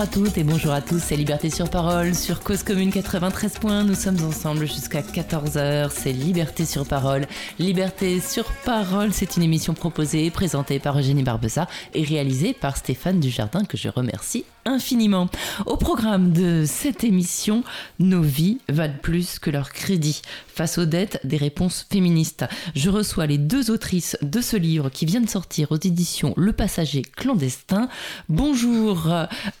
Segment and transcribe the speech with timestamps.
[0.00, 3.58] Bonjour à toutes et bonjour à tous, c'est Liberté sur Parole sur Cause Commune 93
[3.58, 3.84] points.
[3.84, 7.26] Nous sommes ensemble jusqu'à 14h, c'est Liberté sur Parole.
[7.58, 12.78] Liberté sur Parole, c'est une émission proposée et présentée par Eugénie Barbessa et réalisée par
[12.78, 15.28] Stéphane Dujardin que je remercie infiniment.
[15.66, 17.64] Au programme de cette émission,
[17.98, 20.22] nos vies valent plus que leur crédit.
[20.46, 22.44] Face aux dettes, des réponses féministes.
[22.74, 26.52] Je reçois les deux autrices de ce livre qui vient de sortir aux éditions Le
[26.52, 27.88] Passager clandestin.
[28.28, 29.12] Bonjour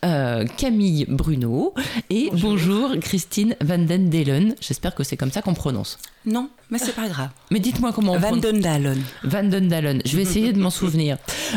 [0.04, 1.74] euh, Camille Bruno
[2.08, 4.54] et bonjour, Christine Van den Delen.
[4.60, 5.98] J'espère que c'est comme ça qu'on prononce.
[6.26, 7.30] Non, mais c'est pas grave.
[7.50, 9.02] Mais dites-moi comment on Van den Dalen.
[9.24, 10.02] Van den Dalen.
[10.04, 11.16] Je vais essayer de m'en souvenir.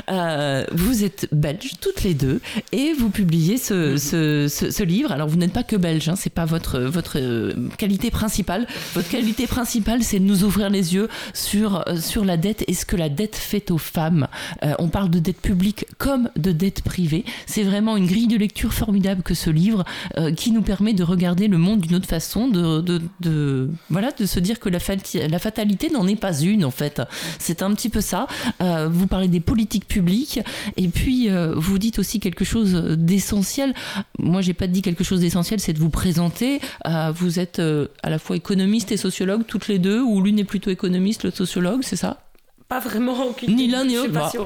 [0.09, 5.11] Euh, vous êtes belges toutes les deux et vous publiez ce, ce, ce, ce livre.
[5.11, 8.67] Alors vous n'êtes pas que belge, hein, c'est pas votre votre euh, qualité principale.
[8.93, 12.73] Votre qualité principale, c'est de nous ouvrir les yeux sur euh, sur la dette et
[12.73, 14.27] ce que la dette fait aux femmes.
[14.63, 17.25] Euh, on parle de dette publique comme de dette privée.
[17.45, 19.83] C'est vraiment une grille de lecture formidable que ce livre
[20.17, 24.11] euh, qui nous permet de regarder le monde d'une autre façon, de, de, de voilà,
[24.11, 24.79] de se dire que la,
[25.13, 27.01] la fatalité n'en est pas une en fait.
[27.39, 28.27] C'est un petit peu ça.
[28.61, 30.39] Euh, vous parlez des politiques publiques
[30.77, 33.73] et puis euh, vous dites aussi quelque chose d'essentiel.
[34.19, 36.59] Moi, j'ai pas dit quelque chose d'essentiel, c'est de vous présenter.
[36.87, 40.43] Euh, vous êtes à la fois économiste et sociologue toutes les deux, ou l'une est
[40.43, 42.19] plutôt économiste, l'autre sociologue, c'est ça?
[42.67, 44.11] Pas vraiment aucune Ni l'un ni l'autre.
[44.11, 44.37] Bah, si.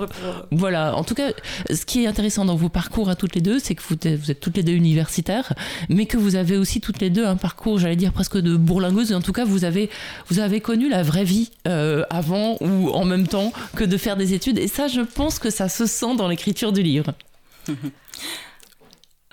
[0.51, 1.31] Voilà, en tout cas,
[1.69, 4.19] ce qui est intéressant dans vos parcours à toutes les deux, c'est que vous êtes,
[4.19, 5.53] vous êtes toutes les deux universitaires,
[5.89, 9.11] mais que vous avez aussi toutes les deux un parcours, j'allais dire presque de bourlingueuse,
[9.11, 9.89] et en tout cas, vous avez,
[10.29, 14.17] vous avez connu la vraie vie euh, avant ou en même temps que de faire
[14.17, 17.13] des études, et ça, je pense que ça se sent dans l'écriture du livre.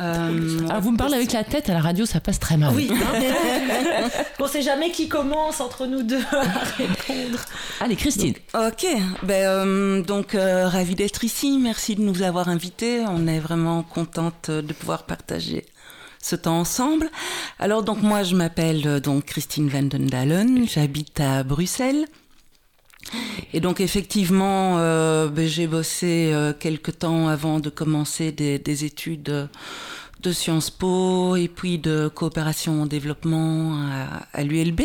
[0.01, 2.73] Euh, Alors, vous me parlez avec la tête à la radio, ça passe très mal.
[2.75, 2.91] Oui.
[2.93, 4.09] hein.
[4.41, 6.43] on sait jamais qui commence entre nous deux à
[6.77, 7.39] répondre.
[7.81, 8.35] Allez, Christine.
[8.55, 8.87] Ok,
[9.23, 11.59] ben, euh, donc euh, ravi d'être ici.
[11.61, 13.05] Merci de nous avoir invités.
[13.09, 15.65] On est vraiment contente de pouvoir partager
[16.25, 17.11] ce temps ensemble.
[17.59, 20.67] Alors donc moi je m'appelle euh, donc Christine Van den Dalen.
[20.67, 22.07] J'habite à Bruxelles.
[23.53, 28.85] Et donc effectivement, euh, ben, j'ai bossé euh, quelque temps avant de commencer des, des
[28.85, 29.47] études euh,
[30.23, 34.83] de Sciences Po et puis de coopération en développement à, à l'ULB.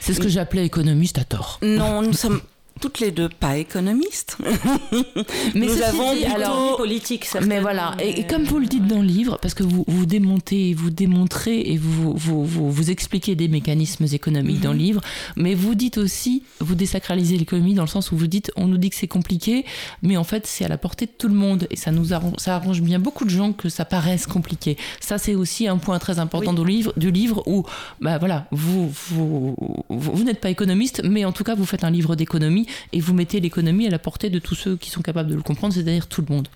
[0.00, 1.58] C'est ce que j'appelais économiste à tort.
[1.62, 2.40] Non, nous sommes
[2.80, 4.36] toutes les deux pas économistes.
[5.54, 7.26] Mais Nous avons dit, plutôt- alors, politique.
[7.46, 10.06] Mais voilà, et, et comme vous le dites dans le livre, parce que vous, vous
[10.06, 15.00] démontez, vous démontrez et vous, vous, vous, vous expliquez des mécanismes économiques dans le livre,
[15.36, 18.78] mais vous dites aussi, vous désacralisez l'économie dans le sens où vous dites, on nous
[18.78, 19.64] dit que c'est compliqué,
[20.02, 22.34] mais en fait c'est à la portée de tout le monde et ça nous arrange,
[22.38, 24.76] ça arrange bien beaucoup de gens que ça paraisse compliqué.
[25.00, 26.62] Ça c'est aussi un point très important Oui.
[26.62, 27.64] du livre, du livre où,
[28.00, 29.56] bah voilà, vous, vous,
[29.88, 33.00] vous, vous n'êtes pas économiste, mais en tout cas vous faites un livre d'économie et
[33.00, 35.74] vous mettez l'économie à la portée de tous ceux qui sont capables de le comprendre,
[35.74, 36.48] c'est-à-dire tout le monde.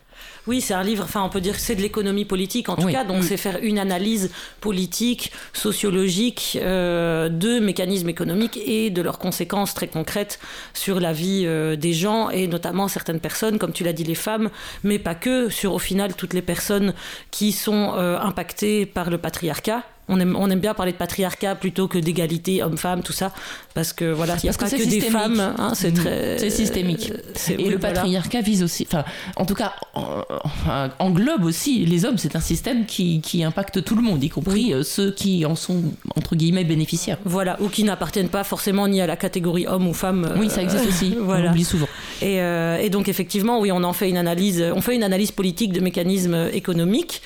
[0.49, 2.87] Oui, c'est un livre, enfin on peut dire que c'est de l'économie politique en tout
[2.87, 2.93] Oui.
[2.93, 3.23] cas, donc Mm.
[3.23, 9.87] c'est faire une analyse politique, sociologique euh, de mécanismes économiques et de leurs conséquences très
[9.87, 10.41] concrètes
[10.75, 14.17] sur la vie euh, des gens et notamment certaines personnes, comme tu l'as dit, les
[14.17, 14.51] femmes,
[14.83, 16.95] mais pas que, sur au final toutes les personnes
[17.31, 19.85] qui sont euh, impactées par le patriarcat.
[20.09, 23.33] On aime, on aime bien parler de patriarcat plutôt que d'égalité homme-femme, tout ça,
[23.75, 25.91] parce que voilà, il n'y a Parce que pas c'est que des femmes, hein, c'est
[25.91, 25.95] Mm.
[25.95, 26.39] très...
[26.39, 27.13] C'est systémique.
[27.13, 27.95] euh, Et oui, le voilà.
[27.95, 29.05] patriarcat vise aussi, enfin,
[29.37, 30.23] en tout cas, en-
[30.69, 32.19] en- englobe aussi les hommes.
[32.19, 35.55] C'est un système qui, qui impacte tout le monde, y compris euh, ceux qui en
[35.57, 35.83] sont,
[36.17, 37.19] entre guillemets, bénéficiaires.
[37.25, 40.25] Voilà, ou qui n'appartiennent pas forcément ni à la catégorie homme ou femme.
[40.25, 41.15] euh, Oui, ça existe aussi.
[41.21, 41.49] On voilà.
[41.49, 41.89] l'oublie souvent.
[42.23, 44.65] Et, euh, et donc effectivement, oui, on en fait une analyse.
[44.75, 47.23] On fait une analyse politique de mécanismes économiques.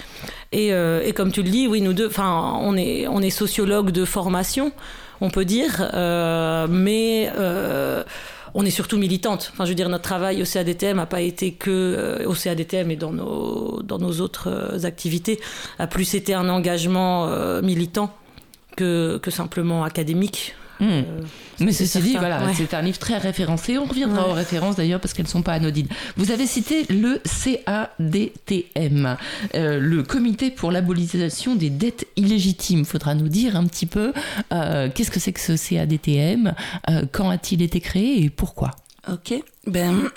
[0.53, 3.91] Et, euh, et comme tu le dis, oui, nous deux, enfin, on est, on sociologues
[3.91, 4.73] de formation,
[5.21, 8.05] on peut dire, euh, mais euh,
[8.55, 9.51] on est surtout militante.
[9.53, 12.97] Enfin, je veux dire, notre travail au CADTM n'a pas été que au CADTM et
[12.97, 15.41] dans nos, dans nos autres activités,
[15.79, 17.29] a plus été un engagement
[17.63, 18.15] militant
[18.77, 20.55] que, que simplement académique.
[20.83, 20.89] Hmm.
[20.91, 21.05] Euh,
[21.61, 22.53] Mais ceci dit, voilà, ouais.
[22.57, 23.79] c'est un livre très référencé.
[23.79, 24.31] On reviendra Ouais.
[24.33, 25.87] aux références d'ailleurs parce qu'elles ne sont pas anodines.
[26.17, 29.17] Vous avez cité le CADTM,
[29.55, 32.85] euh, le Comité pour l'abolition des dettes illégitimes.
[32.85, 34.13] Faudra nous dire un petit peu
[34.53, 36.53] euh, qu'est-ce que c'est que ce CADTM,
[37.13, 38.73] quand a-t-il été créé et pourquoi?
[39.11, 39.35] Ok.
[39.67, 40.11] Ben,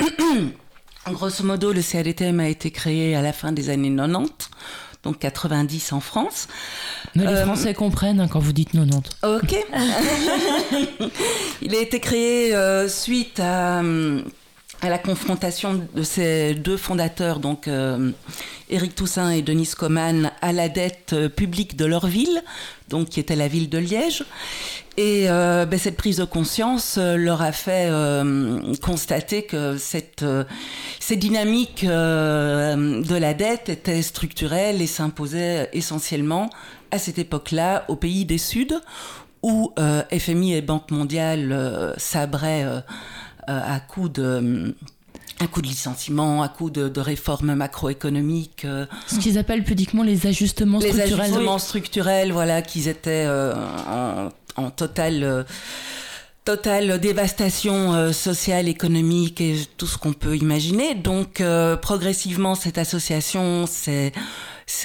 [1.12, 4.30] grosso modo, le CADTM a été créé à la fin des années 90,
[5.06, 6.48] donc 90 en France.
[7.16, 9.18] Mais les Euh, Français comprennent hein, quand vous dites 90.
[9.24, 9.56] Ok.
[11.62, 14.22] Il a été créé euh, suite à, euh,
[14.82, 18.12] à la confrontation de ces deux fondateurs, donc euh,
[18.70, 22.44] Éric Toussaint et Denis Coman, à la dette publique de leur ville,
[22.90, 24.24] donc qui était la ville de Liège.
[24.98, 30.26] Et euh, ben, cette prise de conscience euh, leur a fait euh, constater que cette,
[31.00, 36.50] cette dynamique de la dette était structurelle et s'imposait essentiellement
[36.92, 38.80] à cette époque-là au pays des Suds,
[39.44, 39.74] où
[40.12, 42.66] FMI et Banque mondiale sabraient
[43.48, 44.76] à coups de
[45.42, 48.66] à coup de licenciement, à coup de, de réformes macroéconomiques.
[49.06, 51.10] Ce qu'ils appellent pudiquement les ajustements structurels.
[51.10, 55.44] Les ajustements structurels, voilà, qu'ils étaient en en totale, euh,
[56.44, 60.96] totale dévastation euh, sociale, économique et tout ce qu'on peut imaginer.
[60.96, 64.12] Donc euh, progressivement, cette association s'est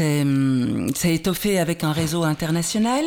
[0.01, 3.05] hum, s'est étoffé avec un réseau international,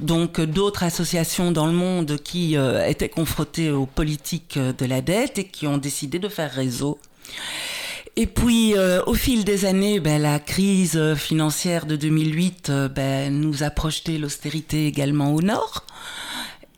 [0.00, 2.56] donc d'autres associations dans le monde qui
[2.86, 6.98] étaient confrontées aux politiques de la dette et qui ont décidé de faire réseau.
[8.16, 8.74] Et puis,
[9.06, 14.86] au fil des années, ben, la crise financière de 2008 ben, nous a projeté l'austérité
[14.86, 15.84] également au nord.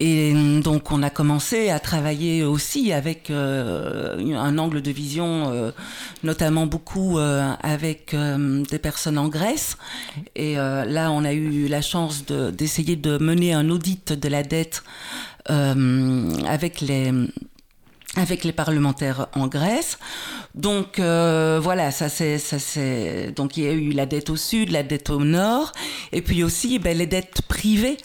[0.03, 0.33] Et
[0.63, 5.73] donc on a commencé à travailler aussi avec euh, un angle de vision, euh,
[6.23, 9.77] notamment beaucoup euh, avec des personnes en Grèce.
[10.35, 14.83] Et là, on a eu la chance d'essayer de, mener un audit de la dette
[15.47, 17.13] avec les
[18.17, 19.99] avec les parlementaires en Grèce.
[20.55, 24.71] Donc voilà, ça c'est ça c'est donc il y a eu la dette au sud,
[24.71, 25.73] la dette au nord,
[26.13, 27.99] et puis aussi ben, les dettes privées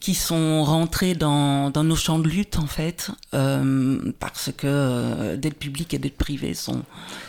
[0.00, 5.36] qui sont rentrés dans, dans, nos champs de lutte en fait, euh, parce que euh,
[5.36, 6.82] dette publique et dette privée sont,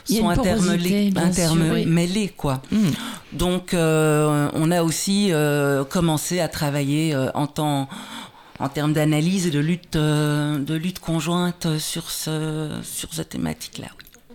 [0.06, 2.62] sont intermêlés, intermêlés quoi.
[2.72, 2.92] Hmm.
[3.34, 7.90] Donc euh, on a aussi euh, commencé à travailler euh, en temps
[8.60, 13.88] en termes d'analyse et de lutte, de lutte conjointe sur, ce, sur cette thématique-là.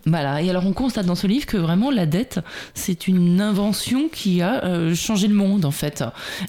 [0.07, 0.41] Voilà.
[0.41, 2.39] Et alors on constate dans ce livre que vraiment la dette,
[2.75, 6.05] c'est une invention qui a euh, changé le monde en fait.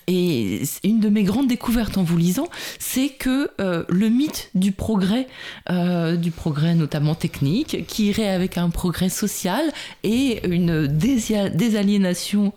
[0.05, 4.71] Et une de mes grandes découvertes en vous lisant, c'est que euh, le mythe du
[4.71, 5.27] progrès,
[5.71, 9.71] euh, du progrès notamment technique, qui irait avec un progrès social
[10.03, 12.53] et une désaliénation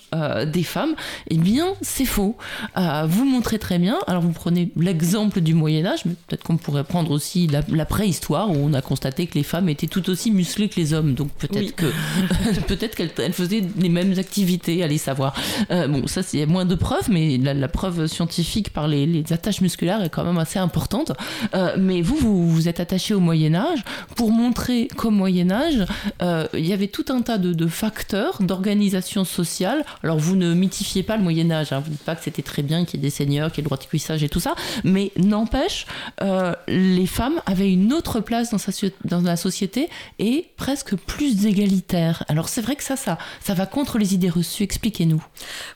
[0.46, 0.94] des femmes,
[1.30, 2.36] eh bien c'est faux.
[2.76, 3.98] vous montrez très bien.
[4.06, 8.50] Alors vous prenez l'exemple du Moyen Âge, mais peut-être qu'on pourrait prendre aussi la, préhistoire
[8.50, 11.30] où on a constaté que les femmes étaient tout aussi musclées que les hommes, donc
[11.32, 11.86] peut-être que
[12.66, 15.34] peut-être qu'elle faisait les mêmes activités, allez savoir.
[15.70, 20.02] Euh, bon, ça c'est moins de preuves, mais la, preuve scientifique par les, attaches musculaires
[20.02, 21.12] est quand même assez importante.
[21.54, 23.80] Euh, mais vous, vous, vous êtes attaché au Moyen Âge
[24.16, 25.84] pour montrer qu'au Moyen Âge,
[26.22, 29.84] euh, il y avait tout un tas de, facteurs d'organisation sociale.
[30.02, 32.42] Alors vous ne mythifiez pas le Moyen Âge, hein, vous ne dites pas que c'était
[32.42, 34.28] très bien qu'il y ait des seigneurs, qu'il y ait le droit de cuissage et
[34.28, 34.54] tout ça,
[34.84, 35.86] mais n'empêche,
[36.68, 38.72] les femmes avaient une autre place dans, sa,
[39.04, 39.88] dans la société
[40.18, 42.24] et presque que plus égalitaire.
[42.28, 44.62] Alors c'est vrai que ça, ça, ça va contre les idées reçues.
[44.62, 45.22] Expliquez-nous.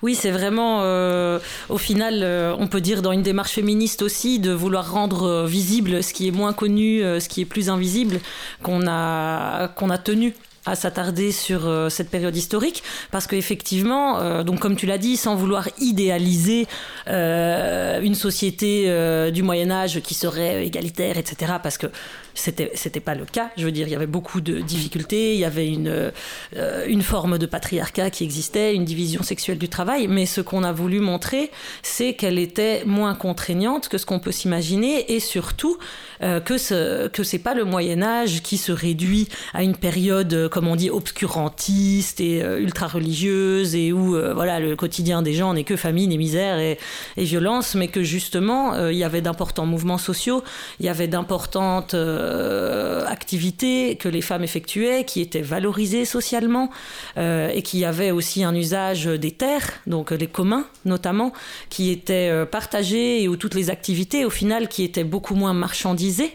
[0.03, 4.39] Oui, c'est vraiment, euh, au final, euh, on peut dire dans une démarche féministe aussi,
[4.39, 8.21] de vouloir rendre euh, visible ce qui est moins connu, ce qui est plus invisible,
[8.63, 10.35] qu'on a, qu'on a tenu
[10.67, 15.69] à s'attarder sur cette période historique parce qu'effectivement, donc comme tu l'as dit, sans vouloir
[15.79, 16.67] idéaliser
[17.07, 21.89] une société du Moyen Âge qui serait égalitaire, etc., parce que
[22.35, 23.51] c'était c'était pas le cas.
[23.57, 26.13] Je veux dire, il y avait beaucoup de difficultés, il y avait une
[26.57, 30.09] euh, une forme de patriarcat qui existait, une division sexuelle du travail.
[30.09, 31.51] Mais ce qu'on a voulu montrer,
[31.83, 35.79] c'est qu'elle était moins contraignante que ce qu'on peut s'imaginer, et surtout
[36.23, 40.49] euh, que ce que c'est pas le Moyen Âge qui se réduit à une période,
[40.51, 45.55] comme on dit, obscurantiste et euh, ultra religieuse, et où voilà le quotidien des gens
[45.55, 46.79] n'est que famine et misère et
[47.17, 50.43] violence, mais que justement il y avait d'importants mouvements sociaux,
[50.81, 56.71] il y avait d'importantes euh, activités que les femmes effectuaient, qui étaient valorisées socialement
[57.17, 61.33] euh, et qui avaient aussi un usage des terres, donc les communs notamment,
[61.69, 65.53] qui étaient euh, partagés et où toutes les activités, au final, qui étaient beaucoup moins
[65.53, 66.33] marchandisées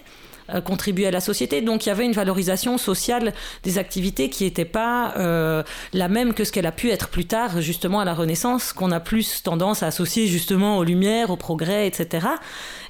[0.66, 1.62] contribuaient à la société.
[1.62, 5.14] Donc il y avait une valorisation sociale des activités qui n'était pas
[5.94, 8.90] la même que ce qu'elle a pu être plus tard, justement à la Renaissance, qu'on
[8.90, 12.26] a plus tendance à associer justement aux Lumières, au progrès, etc.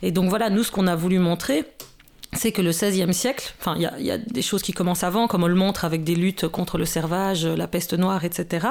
[0.01, 1.65] Et donc voilà, nous, ce qu'on a voulu montrer,
[2.33, 5.43] c'est que le XVIe siècle, enfin, il y, a des choses qui commencent avant, comme
[5.43, 8.67] on le montre avec des luttes contre le servage, la peste noire, etc.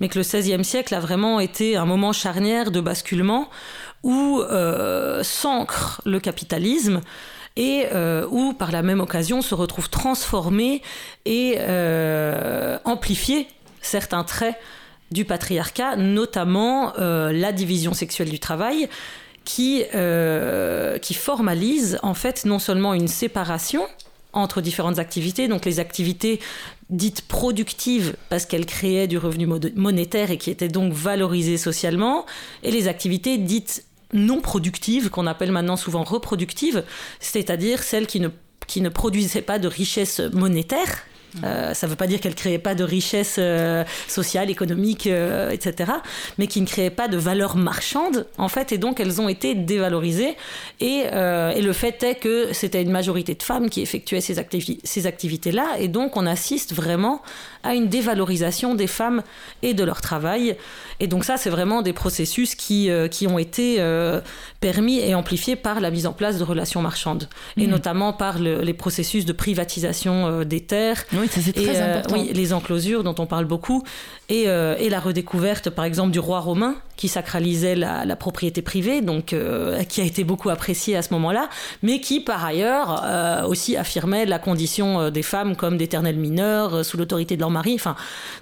[0.00, 3.50] Mais que le XVIe siècle a vraiment été un moment charnière de basculement
[4.02, 7.02] où euh, s'ancre le capitalisme
[7.56, 10.80] et euh, où, par la même occasion, se retrouve transformé
[11.26, 13.46] et euh, amplifié
[13.82, 14.56] certains traits
[15.10, 18.88] du patriarcat, notamment la division sexuelle du travail,
[19.46, 23.86] qui, euh, qui formalise en fait non seulement une séparation
[24.34, 25.48] entre différentes activités.
[25.48, 26.40] Donc les activités
[26.90, 32.26] dites productives parce qu'elles créaient du revenu monétaire et qui étaient donc valorisées socialement,
[32.62, 36.84] et les activités dites non productives, qu'on appelle maintenant souvent reproductives,
[37.20, 38.28] c'est-à-dire celles qui ne,
[38.66, 41.04] qui ne produisaient pas de richesse monétaire,
[41.44, 45.06] euh, ça ne veut pas dire qu'elle ne créait pas de richesse euh, sociale, économique,
[45.06, 45.92] euh, etc.,
[46.38, 49.54] mais qui ne créait pas de valeur marchande, en fait, et donc elles ont été
[49.54, 50.36] dévalorisées.
[50.80, 54.36] Et, et le fait est que c'était une majorité de femmes qui effectuaient ces,
[54.84, 57.22] ces activités-là, et donc on assiste vraiment
[57.62, 59.22] à une dévalorisation des femmes
[59.62, 60.56] et de leur travail.
[61.00, 63.82] Et donc ça, c'est vraiment des processus qui, qui ont été
[64.60, 67.70] permis et amplifiés par la mise en place de relations marchandes, et mmh.
[67.70, 71.04] notamment par les processus de privatisation des terres.
[71.12, 72.14] Oui, c'est très euh, important.
[72.14, 73.82] oui, les enclosures dont on parle beaucoup
[74.28, 79.02] et, euh, et, la redécouverte, par exemple, du roi romain qui sacralisait la, propriété privée,
[79.02, 81.50] donc euh, qui a été beaucoup appréciée à ce moment-là,
[81.82, 83.04] mais qui par ailleurs
[83.48, 87.74] aussi affirmait la condition des femmes comme d'éternelles mineurs sous l'autorité de leur mari.
[87.74, 87.96] Enfin,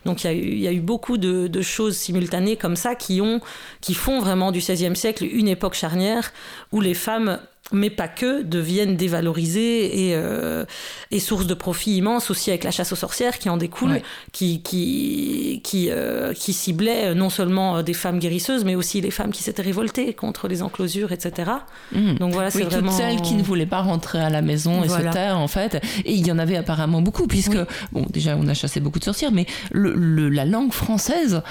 [0.05, 3.41] donc il y, y, a eu beaucoup de, de, choses simultanées comme ça qui ont,
[3.81, 6.33] qui font vraiment du XVIe siècle une époque charnière
[6.71, 7.39] où les femmes
[7.73, 10.67] mais pas que, deviennent dévalorisées et, euh,
[11.11, 14.03] et source de profit immense aussi avec la chasse aux sorcières qui en découle,
[14.33, 19.11] qui, qui, qui, euh, qui ciblait euh, non seulement des femmes guérisseuses, mais aussi les
[19.11, 21.53] femmes qui s'étaient révoltées contre les enclosures, etc.
[21.93, 22.15] Mmh.
[22.17, 22.91] Donc voilà, c'est vraiment...
[22.91, 25.83] toutes celles qui ne voulaient pas rentrer à la maison et se taire, en fait.
[26.05, 27.57] Et il y en avait apparemment beaucoup, puisque,
[27.93, 31.43] bon, déjà, on a chassé beaucoup de sorcières, mais le, la langue française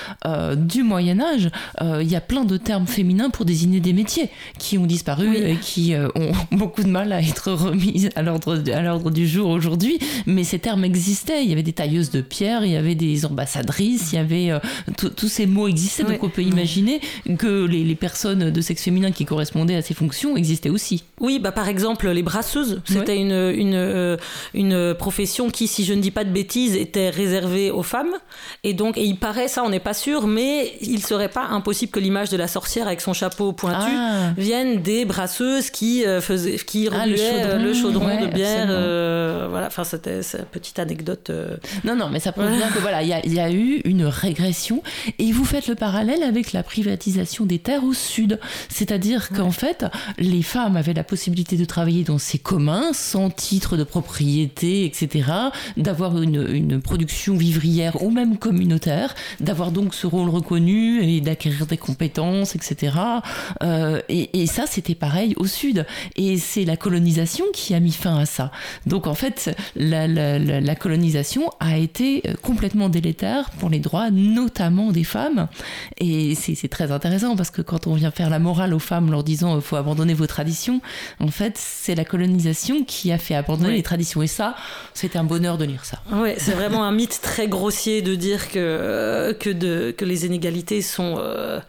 [0.58, 1.50] du Moyen-Âge,
[1.82, 4.30] il y a plein de termes féminins pour désigner des métiers
[4.60, 9.12] qui ont disparu et qui euh, ont beaucoup de mal à être remises à l'ordre
[9.12, 11.44] du jour aujourd'hui, mais ces termes existaient.
[11.44, 14.52] Il y avait des tailleuses de pierre, il y avait des ambassadrices, il y avait
[14.52, 14.60] euh,
[15.16, 16.04] tous ces mots existaient.
[16.04, 17.02] Donc on peut imaginer
[17.38, 21.04] que les, personnes de sexe féminin qui correspondaient à ces fonctions existaient aussi.
[21.20, 24.18] Oui, bah par exemple les brasseuses, c'était une, une, euh,
[24.54, 28.14] une profession qui, si je ne dis pas de bêtises, était réservée aux femmes.
[28.64, 31.92] Et donc, et il paraît, ça on n'est pas sûr, mais il serait pas impossible
[31.92, 34.32] que l'image de la sorcière avec son chapeau pointu ah.
[34.38, 38.68] vienne des brasseuses qui euh, faisait, qui ah, euh, le chaudron, de bière.
[38.70, 41.32] Euh, voilà, enfin, c'était une petite anecdote.
[41.84, 44.82] Non, non, mais ça prouve bien que voilà, il y, a eu une régression.
[45.20, 48.40] Et vous faites le parallèle avec la privatisation des terres au sud.
[48.70, 49.86] C'est-à-dire qu'en fait,
[50.18, 55.30] les femmes avaient la possibilité de travailler dans ces communs, sans titre de propriété, etc.,
[55.78, 61.66] d'avoir une, une production vivrière ou même communautaire, d'avoir donc ce rôle reconnu et d'acquérir
[61.66, 62.96] des compétences, etc.
[64.10, 65.83] et, et ça, c'était pareil au sud.
[66.16, 68.52] Et c'est la colonisation qui a mis fin à ça.
[68.86, 75.04] Donc en fait, la, colonisation a été euh, complètement délétère pour les droits, notamment des
[75.04, 75.48] femmes.
[75.98, 79.24] Et c'est très intéressant parce que quand on vient faire la morale aux femmes leur
[79.24, 80.82] disant il faut abandonner vos traditions,
[81.20, 84.22] en fait, c'est la colonisation qui a fait abandonner les traditions.
[84.22, 84.56] Et ça,
[84.94, 86.00] c'est un bonheur de lire ça.
[86.12, 90.26] Oui, c'est vraiment un mythe très grossier de dire que, euh, que, de, que les
[90.26, 91.60] inégalités sont, euh,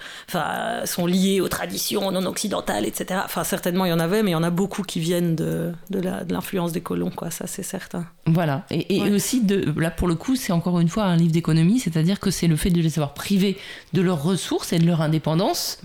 [0.85, 3.21] sont liées aux traditions non occidentales, etc.
[3.25, 5.73] Enfin, certainement, il y en avait, mais il y en a beaucoup qui viennent de,
[5.91, 6.01] de
[6.33, 8.07] l'influence des colons, quoi, ça c'est certain.
[8.27, 11.81] Voilà, et, aussi, de, là pour le coup, c'est encore une fois un livre d'économie,
[11.81, 13.57] c'est-à-dire que c'est le fait de les avoir privés
[13.93, 15.81] de leurs ressources et de leur indépendance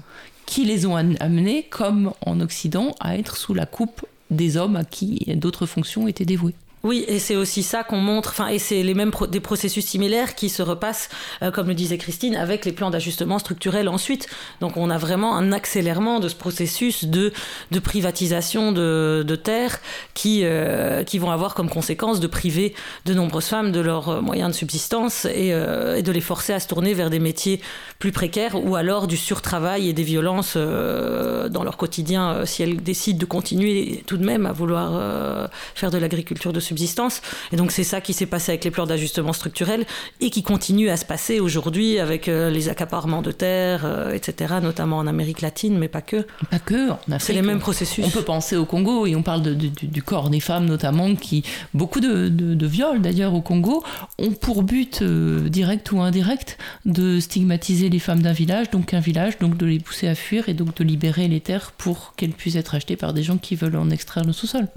[0.45, 4.83] qui les ont amenés, comme en Occident, à être sous la coupe des hommes à
[4.83, 6.55] qui d'autres fonctions étaient dévouées.
[6.83, 10.33] Oui, et c'est aussi ça qu'on montre, enfin, et c'est les mêmes des processus similaires
[10.33, 11.09] qui se repassent,
[11.41, 14.27] euh, comme le disait Christine, avec les plans d'ajustement structurel ensuite.
[14.62, 17.33] Donc on a vraiment un accélérement de ce processus de,
[17.71, 19.79] de privatisation de, de terres
[20.13, 24.21] qui, euh, qui vont avoir comme conséquence de priver de nombreuses femmes de leurs euh,
[24.21, 27.59] moyens de subsistance et, et, de les forcer à se tourner vers des métiers
[28.00, 33.19] plus précaires ou alors du surtravail et des violences dans leur quotidien si elles décident
[33.19, 37.21] de continuer tout de même à vouloir faire de l'agriculture de subsistance.
[37.51, 39.85] Et donc c'est ça qui s'est passé avec les plans d'ajustement structurel
[40.21, 44.55] et qui continue à se passer aujourd'hui avec euh, les accaparements de terres, euh, etc.,
[44.61, 46.25] notamment en Amérique latine, mais pas que.
[46.49, 46.89] Pas que.
[47.19, 48.05] C'est les mêmes processus.
[48.05, 51.43] On peut penser au Congo et on parle de, du corps des femmes notamment, qui
[51.73, 53.83] beaucoup de, de viols d'ailleurs au Congo
[54.17, 58.99] ont pour but euh, direct ou indirect de stigmatiser les femmes d'un village, donc un
[58.99, 62.31] village, donc de les pousser à fuir et donc de libérer les terres pour qu'elles
[62.31, 64.67] puissent être achetées par des gens qui veulent en extraire le sous-sol.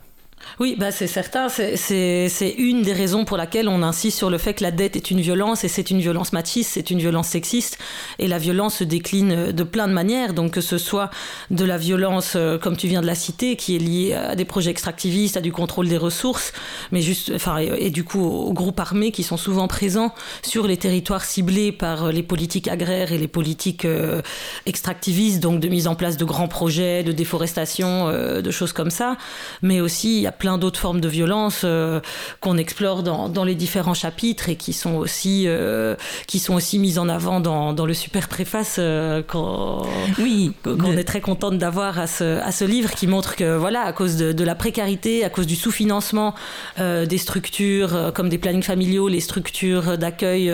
[0.59, 1.49] Oui, bah c'est certain.
[1.49, 5.11] C'est une des raisons pour laquelle on insiste sur le fait que la dette est
[5.11, 7.79] une violence et c'est une violence machiste, c'est une violence sexiste.
[8.19, 10.35] Et la violence se décline de plein de manières.
[10.35, 11.11] Donc que ce soit
[11.51, 14.45] de la violence, euh, comme tu viens de la citer, qui est liée à des
[14.45, 16.53] projets extractivistes, à du contrôle des ressources,
[16.93, 20.77] mais juste, enfin, et, du coup aux groupes armés qui sont souvent présents sur les
[20.77, 24.23] territoires ciblés par les politiques agraires et les politiques euh,
[24.67, 28.91] extractivistes, donc de mise en place de grands projets, de déforestation, euh, de choses comme
[28.91, 29.17] ça.
[29.63, 31.67] Mais aussi, il y a a plein d'autres formes de violence
[32.41, 35.47] qu'on explore dans, dans, les différents chapitres et qui sont aussi,
[36.27, 38.81] qui sont aussi mises en avant dans, dans le super préface
[39.29, 39.83] qu'on
[40.19, 43.83] oui, qu'on est très contente d'avoir à ce, à ce livre qui montre que, voilà,
[43.83, 46.35] à cause de, de la précarité, à cause du sous-financement
[46.79, 50.53] des structures comme des plannings familiaux, les structures d'accueil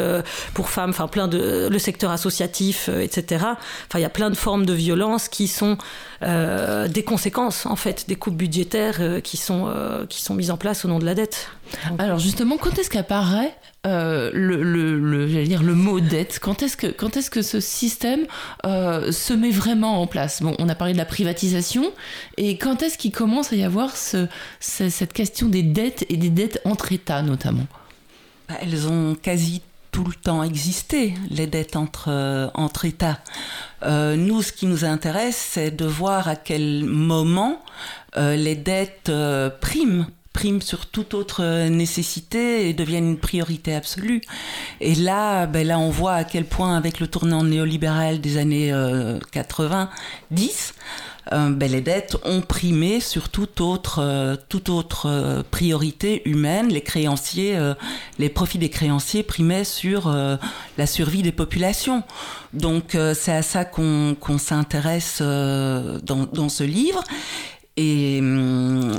[0.54, 3.44] pour femmes, enfin plein de le secteur associatif, etc.
[3.86, 5.78] Enfin, il y a plein de formes de violence qui sont
[6.22, 10.50] euh, des conséquences en fait des coupes budgétaires euh, qui sont euh, qui sont mises
[10.50, 11.48] en place au nom de la dette.
[11.98, 16.40] Alors justement, quand est-ce qu'apparaît le, le, le, dire le mot dette?
[16.42, 18.26] Quand est-ce que quand est-ce que ce système
[18.64, 20.42] se met vraiment en place?
[20.42, 21.92] Bon, on a parlé de la privatisation
[22.36, 24.26] et quand est-ce qu'il commence à y avoir ce,
[24.60, 27.66] cette question des dettes et des dettes entre États notamment?
[28.48, 33.18] Bah, Elles ont quasi tout le temps existé, les dettes entre, entre États.
[33.82, 39.08] Euh, nous, ce qui nous intéresse, c'est de voir à quel moment euh, les dettes
[39.08, 44.20] euh, priment priment sur toute autre nécessité et deviennent une priorité absolue.
[44.80, 48.72] Et là, ben là, on voit à quel point, avec le tournant néolibéral des années
[49.32, 50.74] 90,
[51.32, 56.68] euh, ben, les dettes ont primé sur toute autre, euh, toute autre euh, priorité humaine.
[56.68, 57.58] Les créanciers,
[58.18, 60.14] les profits des créanciers primaient sur
[60.78, 62.02] la survie des populations.
[62.52, 67.02] Donc c'est à ça qu'on s'intéresse dans ce livre.
[67.80, 68.20] Et,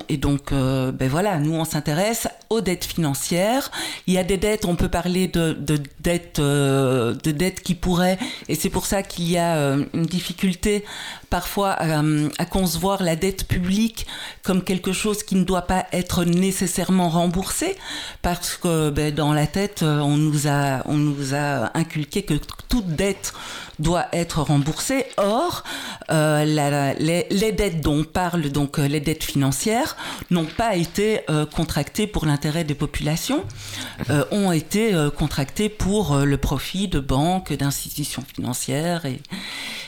[0.08, 3.72] et, donc, ben voilà, nous, on s'intéresse aux dettes financières.
[4.08, 8.18] Il y a des dettes, on peut parler de, de dettes, de dettes qui pourraient,
[8.48, 10.86] et c'est pour ça qu'il y a une difficulté
[11.30, 14.08] parfois euh, à, concevoir la dette publique
[14.44, 17.76] comme quelque chose qui ne doit pas être nécessairement remboursé,
[18.22, 22.36] parce que ben, dans la tête, euh, on nous, a, on nous a inculqué que
[22.68, 23.34] toute dette
[23.78, 25.06] doit être remboursée.
[25.18, 25.64] Or,
[26.12, 26.44] euh,
[27.00, 29.96] les, dettes dont on parle, donc les dettes financières,
[30.30, 31.22] n'ont pas été
[31.56, 33.44] contractées pour l'intérêt des populations,
[34.32, 39.22] ont été contractées pour le profit de banques, d'institutions financières et,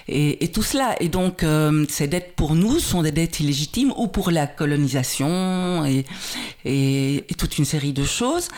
[0.08, 0.96] et, et, tout cela.
[1.00, 4.48] Et donc, donc euh, ces dettes pour nous sont des dettes illégitimes ou pour la
[4.48, 8.50] colonisation et, toute une série de choses.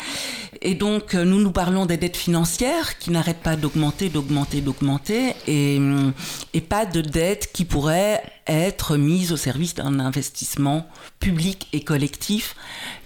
[0.60, 5.36] Et donc euh, nous nous parlons des dettes financières qui n'arrêtent pas d'augmenter, d'augmenter, d'augmenter
[5.48, 5.80] et,
[6.56, 10.88] et pas de dettes qui pourraient être mises au service d'un investissement
[11.20, 12.56] public et collectif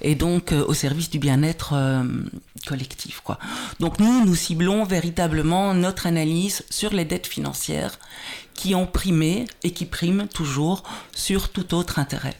[0.02, 1.76] et donc euh, au service du bien-être
[2.66, 3.22] collectif.
[3.82, 8.00] Donc nous nous ciblons véritablement notre analyse sur les dettes financières
[8.58, 10.84] qui ont primé et qui priment toujours
[11.16, 12.36] sur tout autre intérêt.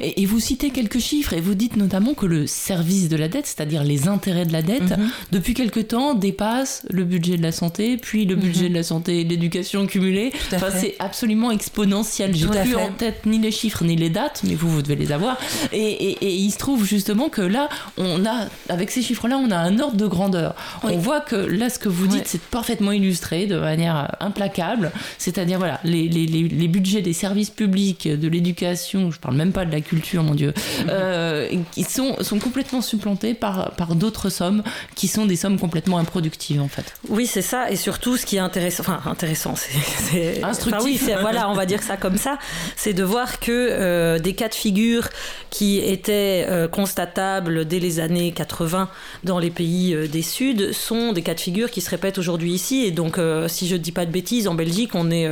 [0.00, 3.46] Et, vous citez quelques chiffres et vous dites notamment que le service de la dette,
[3.46, 5.10] c'est-à-dire les intérêts de la dette, mhm.
[5.32, 8.68] depuis quelque temps dépasse le budget de la santé, puis le budget mhm.
[8.70, 10.32] de la santé et de l'éducation cumulés.
[10.52, 12.34] Enfin, c'est absolument exponentiel.
[12.34, 15.12] J'ai plus en tête ni les chiffres ni les dates, mais vous, vous devez les
[15.12, 15.38] avoir.
[15.72, 19.78] Et, il se trouve justement que là, on a, avec ces chiffres-là, on a un
[19.78, 20.54] ordre de grandeur.
[20.82, 24.92] On voit que là, ce que vous dites, c'est parfaitement illustré de manière implacable.
[25.18, 29.64] C'est-à-dire, voilà, les, les, les, budgets des services publics, de l'éducation, je parle même pas
[29.64, 30.54] de la culture, mon Dieu,
[30.88, 34.62] euh, qui sont, sont complètement supplantés par, par d'autres sommes
[34.94, 36.94] qui sont des sommes complètement improductives, en fait.
[37.08, 37.70] Oui, c'est ça.
[37.70, 40.42] Et surtout, ce qui est intéressant, enfin, intéressant, c'est.
[40.44, 40.84] Instructif.
[40.84, 42.38] oui, voilà, on va dire ça comme ça,
[42.76, 45.08] c'est de voir que euh, des cas de figure
[45.50, 48.88] qui étaient euh, constatables dès les années 80
[49.24, 52.84] dans les pays des Suds sont des cas de figure qui se répètent aujourd'hui ici.
[52.84, 55.28] Et donc, si je ne dis pas de bêtises, en Belgique, on est,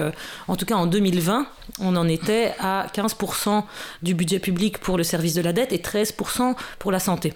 [0.49, 1.47] en tout cas en 2020,
[1.81, 3.65] on en était à 15%
[4.03, 7.35] du budget public pour le service de la dette et 13% pour la santé.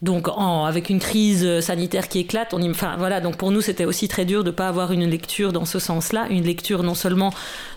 [0.00, 4.06] Donc, avec une crise sanitaire qui éclate, on enfin, voilà, donc pour nous, c'était aussi
[4.06, 7.32] très dur de ne pas avoir une lecture dans ce sens-là, une lecture non seulement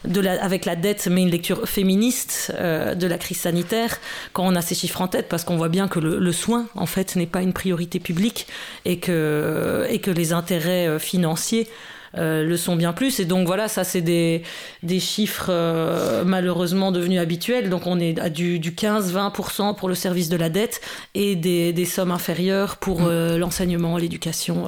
[0.06, 3.98] de la, avec la dette, mais une lecture féministe euh, de la crise sanitaire,
[4.34, 6.68] quand on a ces chiffres en tête, parce qu'on voit bien que le, le soin,
[6.76, 8.46] en fait, n'est pas une priorité publique
[8.86, 13.20] et que, et que les intérêts euh, financiers euh, le sont bien plus.
[13.20, 14.44] Et donc voilà, ça c'est des,
[14.84, 17.70] des chiffres euh, malheureusement devenus habituels.
[17.70, 20.82] Donc on est à du, du 15-20% pour le service de la dette
[21.14, 23.08] et des, des sommes inférieures pour mm.
[23.08, 24.66] euh, l'enseignement, l'éducation.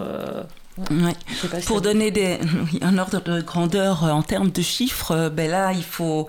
[1.65, 2.39] pour donner des,
[2.81, 6.27] un ordre de grandeur en termes de chiffres, ben là, il faut,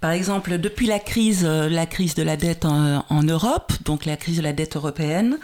[0.00, 4.16] par exemple, depuis la crise, la crise de la dette en, en Europe, donc la
[4.16, 5.38] crise de la dette européenne,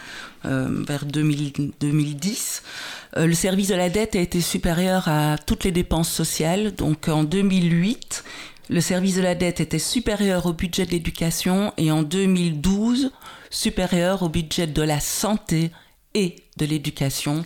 [0.45, 2.63] vers 2000, 2010,
[3.08, 6.75] euh, le service de la dette a été supérieur à toutes les dépenses sociales.
[6.75, 8.25] Donc en 2008,
[8.71, 13.11] le service de la dette était supérieur au budget de l'éducation et en 2012,
[13.51, 15.71] supérieur au budget de la santé
[16.15, 17.45] et de l'éducation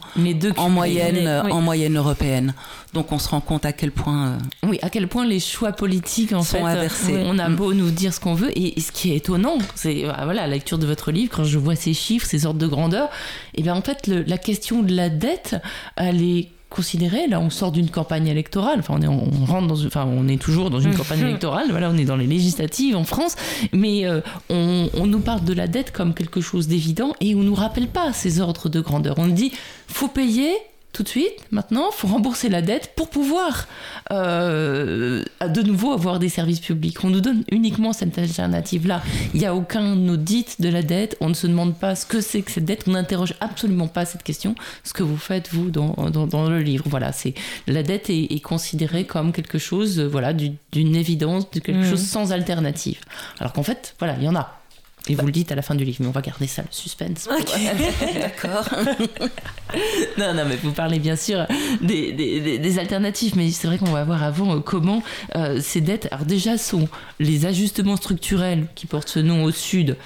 [0.57, 2.55] en moyenne, en moyenne européenne.
[2.95, 4.29] Donc on se rend compte à quel point.
[4.29, 7.23] Euh, oui, à quel point les choix politiques en sont fait, inversés.
[7.27, 7.57] on a mm.
[7.57, 10.55] beau nous dire ce qu'on veut et, ce qui est étonnant, c'est bah, voilà la
[10.55, 13.11] lecture de votre livre quand je vois ces chiffres, ces ordres de grandeur,
[13.55, 15.57] et bien en fait la question de la dette,
[15.97, 17.27] elle est considéré.
[17.29, 18.81] Là, on sort d'une campagne électorale.
[18.81, 21.67] Enfin, on est, on rentre dans, enfin, on est toujours dans une campagne électorale.
[21.71, 23.37] Voilà, on est dans les législatives en France,
[23.73, 27.43] mais euh, on, on, nous parle de la dette comme quelque chose d'évident et on
[27.43, 29.15] nous rappelle pas ces ordres de grandeur.
[29.19, 29.53] On dit,
[29.87, 30.53] faut payer,
[30.93, 33.67] tout de suite, maintenant, il faut rembourser la dette pour pouvoir
[34.11, 37.03] euh, de nouveau avoir des services publics.
[37.03, 39.03] On nous donne uniquement cette alternative-là.
[39.33, 42.21] Il n'y a aucun audit de la dette, on ne se demande pas ce que
[42.21, 45.71] c'est que cette dette, on n'interroge absolument pas cette question, ce que vous faites, vous,
[45.71, 46.85] dans, dans, le livre.
[46.89, 47.33] Voilà, c'est
[47.67, 51.91] la dette est, considérée comme quelque chose voilà, d'une évidence, de quelque mmh.
[51.91, 52.99] chose sans alternative.
[53.39, 54.62] Alors qu'en fait, voilà, il y en a.
[55.09, 56.69] Et vous le dites à la fin du livre, mais on va garder ça, le
[56.71, 57.29] suspense.
[58.15, 58.69] D'accord.
[60.19, 61.47] non, non, mais vous parlez bien sûr
[61.81, 65.03] des, des, des alternatives, mais c'est vrai qu'on va voir avant euh, comment
[65.35, 66.89] euh, ces dettes, alors déjà, sont
[67.19, 69.97] les ajustements structurels qui portent ce nom au sud.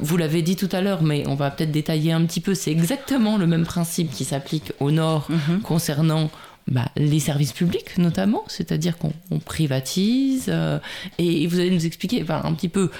[0.00, 2.54] Vous l'avez dit tout à l'heure, mais on va peut-être détailler un petit peu.
[2.54, 5.60] C'est exactement le même principe qui s'applique au nord mhm.
[5.60, 6.30] concernant
[6.66, 9.12] bah, les services publics notamment, c'est-à-dire qu'on
[9.44, 10.46] privatise.
[10.48, 10.78] Euh,
[11.18, 12.90] et vous allez nous expliquer un petit peu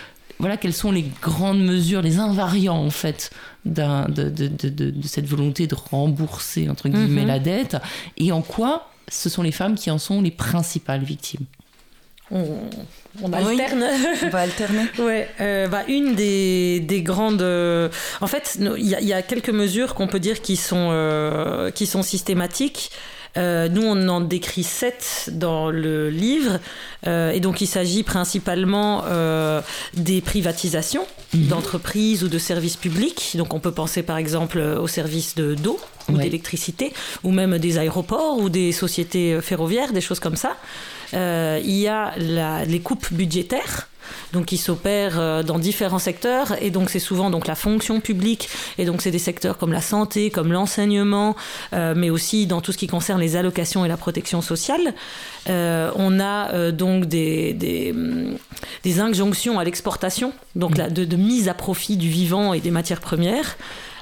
[0.44, 3.30] voilà quelles sont les grandes mesures, les invariants en fait
[3.64, 7.28] de, de, cette volonté de rembourser entre guillemets mhm.
[7.28, 7.76] la dette
[8.18, 11.46] et en quoi ce sont les femmes qui en sont les principales victimes?
[12.30, 12.58] On,
[13.32, 13.84] alterne.
[14.22, 14.84] on va alterner.
[14.98, 17.40] ouais, euh, bah, une des, des grandes.
[17.40, 17.88] Euh,
[18.20, 22.02] en fait, il y, a quelques mesures qu'on peut dire qui sont, euh, qui sont
[22.02, 22.90] systématiques.
[23.36, 26.60] Euh, nous, on en décrit sept dans le livre.
[27.06, 29.60] Euh, et donc, il s'agit principalement euh,
[29.94, 31.48] des privatisations mhm.
[31.48, 33.34] d'entreprises ou de services publics.
[33.36, 35.78] Donc, on peut penser par exemple aux services d'eau
[36.12, 36.92] ou d'électricité,
[37.22, 40.56] ou même des aéroports ou des sociétés ferroviaires, des choses comme ça.
[41.12, 43.88] il y a les coupes budgétaires
[44.32, 48.48] donc qui s'opèrent euh, dans différents secteurs et donc c'est souvent donc la fonction publique
[48.78, 51.36] et donc c'est des secteurs comme la santé, comme l'enseignement,
[51.72, 54.94] euh, mais aussi dans tout ce qui concerne les allocations et la protection sociale.
[55.48, 60.92] Euh, on a donc des, des, injonctions à l'exportation, donc mmh.
[60.92, 63.56] de, de mise à profit du vivant et des matières premières.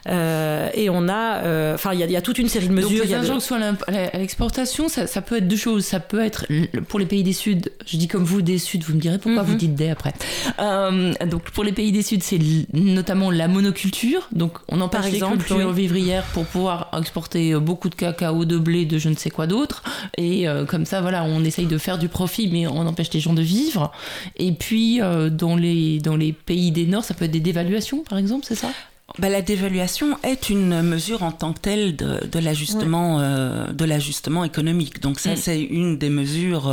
[0.09, 2.91] Euh, et on a, euh, enfin, il y, a toute une série de mesures.
[2.91, 5.85] Donc, les injonctions à l'exportation, ça, peut être deux choses.
[5.85, 6.47] Ça peut être
[6.89, 9.43] pour les pays des Sud, je dis comme vous des Sud, vous me direz pourquoi
[9.43, 9.59] vous mhm.
[9.59, 10.13] dites des après.
[10.61, 12.39] Euh, donc pour les pays des Sud, c'est
[12.73, 14.29] notamment la monoculture.
[14.33, 15.73] Donc on en parle exemple oui.
[15.73, 19.83] vivrière pour pouvoir exporter beaucoup de cacao, de blé, de je ne sais quoi d'autre.
[20.19, 23.35] Et comme ça, voilà, on essaye de faire du profit, mais on empêche les gens
[23.35, 23.93] de vivre.
[24.37, 28.19] Et puis dans les dans les pays des Nord, ça peut être des dévaluations, par
[28.19, 28.69] exemple, c'est ça?
[29.19, 33.85] Bah, la dévaluation est une mesure en tant que telle de, de l'ajustement euh, de
[33.85, 35.01] l'ajustement économique.
[35.01, 35.37] Donc ça, mm.
[35.37, 36.69] c'est une des mesures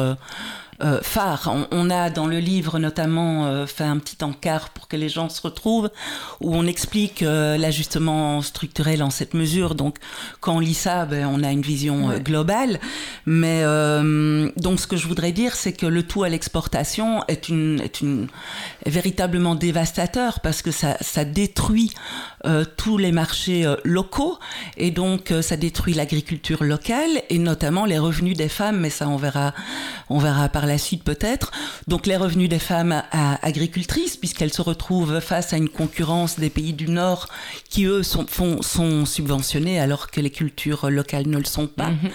[0.81, 1.53] euh, phare.
[1.71, 5.27] On, a dans le livre notamment euh, fait un petit encart pour que les gens
[5.27, 5.89] se retrouvent,
[6.39, 9.75] où on explique euh, l'ajustement structurel en cette mesure.
[9.75, 9.97] Donc
[10.39, 12.79] quand on lit ça, ben, on a une vision globale.
[13.25, 13.63] Mais
[14.55, 17.99] donc ce que je voudrais dire, c'est que le tout à l'exportation est une, est
[17.99, 18.27] une
[18.85, 21.91] est véritablement dévastateur parce que ça, ça détruit
[22.77, 24.39] tous les marchés locaux
[24.77, 28.79] et donc ça détruit l'agriculture locale et notamment les revenus des femmes.
[28.79, 29.53] Mais ça, on verra,
[30.09, 31.51] on verra par la suite peut-être.
[31.87, 33.03] Donc les revenus des femmes
[33.41, 37.27] agricultrices, puisqu'elles se retrouvent face à une concurrence des pays du Nord
[37.69, 38.25] qui, eux, sont,
[38.61, 41.89] sont subventionnés alors que les cultures locales ne le sont pas.
[41.89, 42.09] Mhm.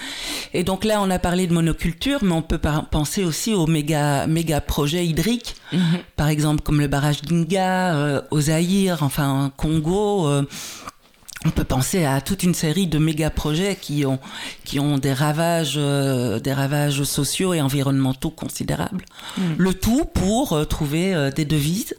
[0.54, 4.26] Et donc là, on a parlé de monoculture, mais on peut penser aussi aux méga,
[4.26, 5.98] méga projets hydriques, mhm.
[6.16, 10.28] par exemple comme le barrage d'Inga, euh, au Zaïre, enfin Congo.
[10.28, 10.42] Euh,
[11.44, 14.18] on peut penser à toute une série de méga projets qui ont,
[14.64, 19.04] qui ont des ravages, euh, des ravages sociaux et environnementaux considérables.
[19.36, 19.42] Mm.
[19.58, 21.94] Le tout pour euh, trouver euh, des devises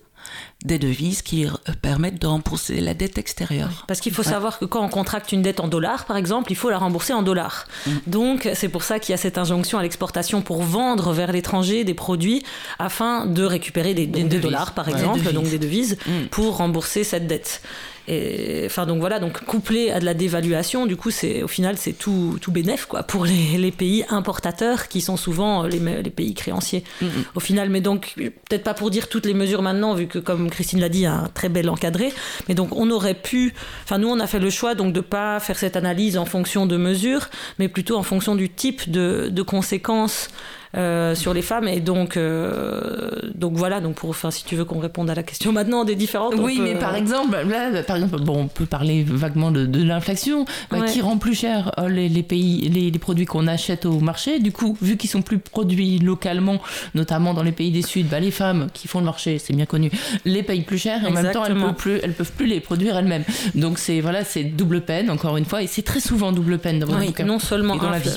[0.64, 1.46] des devises qui
[1.84, 3.86] permettent de rembourser la dette extérieure.
[3.88, 6.56] Parce qu'il faut savoir que quand on contracte une dette en dollars, par exemple, il
[6.56, 7.68] faut la rembourser en dollars.
[7.86, 7.92] Mm.
[8.08, 11.84] Donc c'est pour ça qu'il y a cette injonction à l'exportation pour vendre vers l'étranger
[11.84, 12.44] des produits
[12.80, 16.28] afin de récupérer des, dollars, par exemple, donc des devises, mm.
[16.32, 17.62] pour rembourser cette dette.
[18.08, 21.78] Et, enfin, donc voilà, donc couplé à de la dévaluation, du coup, c'est au final,
[21.78, 26.10] c'est tout, tout bénéf, quoi, pour les, les, pays importateurs qui sont souvent les, les
[26.10, 26.84] pays créanciers.
[27.02, 27.08] Mm-hmm.
[27.36, 30.50] Au final, mais donc, peut-être pas pour dire toutes les mesures maintenant, vu que, comme
[30.50, 32.14] Christine l'a dit, un très bel encadré,
[32.48, 35.40] mais donc, on aurait pu, enfin, nous, on a fait le choix, donc, de pas
[35.40, 39.42] faire cette analyse en fonction de mesures, mais plutôt en fonction du type de, de
[39.42, 40.30] conséquences
[40.76, 41.68] euh, sur les femmes.
[41.68, 45.24] Et donc, euh, donc voilà, donc pour, enfin, si tu veux qu'on réponde à la
[45.24, 46.36] question maintenant des différentes.
[46.38, 50.46] Oui, mais par exemple, là, par exemple, bon, on peut parler vaguement de, de l'inflation,
[50.72, 54.40] bah, qui rend plus cher les, les pays, les, les produits qu'on achète au marché.
[54.40, 56.62] Du coup, vu qu'ils sont plus produits localement,
[56.94, 59.66] notamment dans les pays des Sud, bah, les femmes qui font le marché, c'est bien
[59.66, 59.92] connu,
[60.26, 62.60] les payent plus cher et en même temps elles peuvent plus, elles peuvent plus les
[62.60, 63.24] produire elles-mêmes.
[63.56, 66.80] Donc c'est voilà, c'est double peine encore une fois et c'est très souvent double peine
[66.80, 68.16] dans oui, Non seulement dans la vie.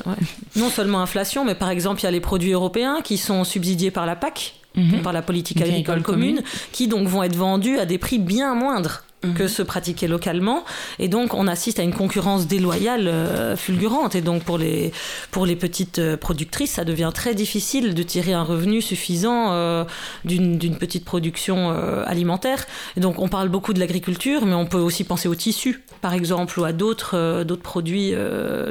[0.56, 3.90] Non seulement inflation, mais par exemple il y a les produits européens qui sont subsidiés
[3.90, 4.54] par la PAC.
[4.74, 5.02] Mhm.
[5.02, 9.02] par la politique agricole commune, qui donc vont être vendus à des prix bien moindres.
[9.34, 10.64] Que se pratiquer localement.
[10.98, 14.14] Et donc, on assiste à une concurrence déloyale euh, fulgurante.
[14.14, 14.92] Et donc, pour les,
[15.30, 19.84] pour les petites euh, productrices, ça devient très difficile de tirer un revenu suffisant euh,
[20.24, 21.70] d'une petite production
[22.06, 22.66] alimentaire.
[22.96, 26.14] Et donc, on parle beaucoup de l'agriculture, mais on peut aussi penser au tissu, par
[26.14, 28.14] exemple, ou à d'autres d'autres produits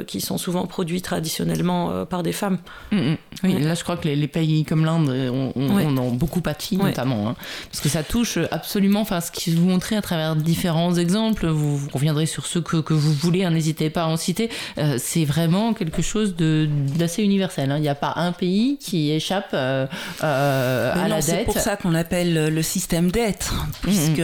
[0.06, 2.58] qui sont souvent produits traditionnellement par des femmes.
[2.92, 3.16] Mm, mm.
[3.44, 7.28] Oui, là, je crois que les, pays comme l'Inde, on, on, en beaucoup pâti, notamment.
[7.28, 7.36] Hein.
[7.70, 11.80] parce que ça touche absolument, enfin, ce qui vous montrait à travers différents exemples, vous,
[11.92, 14.50] reviendrez sur ceux que, que vous voulez, hein, n'hésitez pas à en citer.
[14.78, 17.70] Euh, c'est vraiment quelque chose d'assez universel.
[17.70, 17.76] Hein.
[17.76, 19.86] Il n'y a pas un pays qui échappe euh,
[20.22, 21.24] euh, à la dette.
[21.24, 23.50] C'est pour ça qu'on appelle le système dette,
[23.82, 24.22] puisque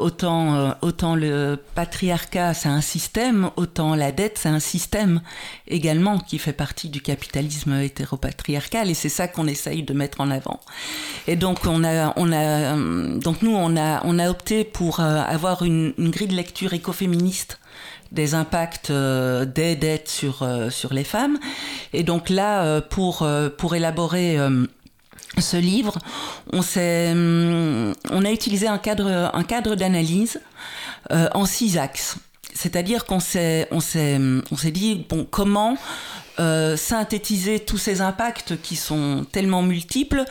[0.00, 5.20] autant, autant le patriarcat c'est un système, autant la dette c'est un système
[5.68, 10.30] également qui fait partie du capitalisme hétéropatriarcal et c'est ça qu'on essaye de mettre en
[10.30, 10.60] avant.
[11.26, 12.76] Et donc on a, on a,
[13.18, 17.58] donc nous on a, on a opté pour avoir une, grille de lecture écoféministe
[18.12, 21.38] des impacts euh, des dettes sur, euh, sur les femmes.
[21.92, 23.26] Et donc là, euh, pour,
[23.58, 24.38] pour élaborer
[25.38, 25.98] ce livre,
[26.52, 30.40] on, hum, on a utilisé un cadre, un cadre d'analyse
[31.10, 32.16] en six axes.
[32.54, 33.68] C'est-à-dire qu'on s'est,
[34.72, 35.76] dit, bon, comment
[36.38, 40.24] synthétiser tous ces impacts qui sont tellement multiples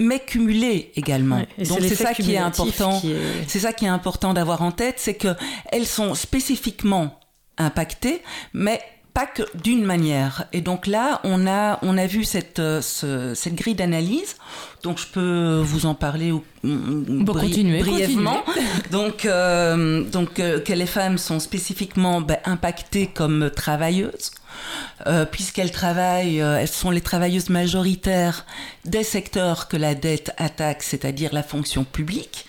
[0.00, 1.42] mais cumulées également.
[1.58, 3.00] Donc c'est ça qui est important.
[3.46, 5.34] C'est ça qui est important d'avoir en tête, c'est que
[5.70, 7.20] elles sont spécifiquement
[7.58, 8.22] impactées,
[8.54, 8.80] mais
[9.12, 10.44] pas que d'une manière.
[10.52, 14.36] Et donc là, on a, on a vu cette, euh, cette grille d'analyse.
[14.82, 18.44] Donc je peux vous en parler ou, brièvement.
[18.90, 24.30] Donc, euh, donc euh, que les femmes sont spécifiquement ben, impactées comme travailleuses.
[25.06, 28.44] Euh, puisqu'elles travaillent, elles sont les travailleuses majoritaires
[28.84, 32.46] des secteurs que la dette attaque, c'est-à-dire la fonction publique,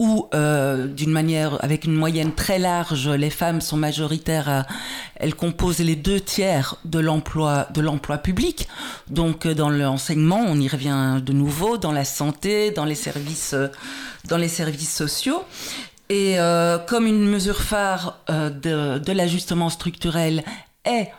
[0.00, 4.64] où euh, d'une manière avec une moyenne très large, les femmes sont majoritaires,
[5.16, 8.66] elles composent les deux tiers de l'emploi de l'emploi public.
[9.08, 13.52] Donc euh, dans l'enseignement, on y revient de nouveau, dans la santé, dans les services,
[13.52, 13.68] euh,
[14.24, 15.44] dans les services sociaux.
[16.08, 16.38] Et
[16.88, 20.42] comme une mesure phare de, de l'ajustement structurel
[20.84, 21.12] est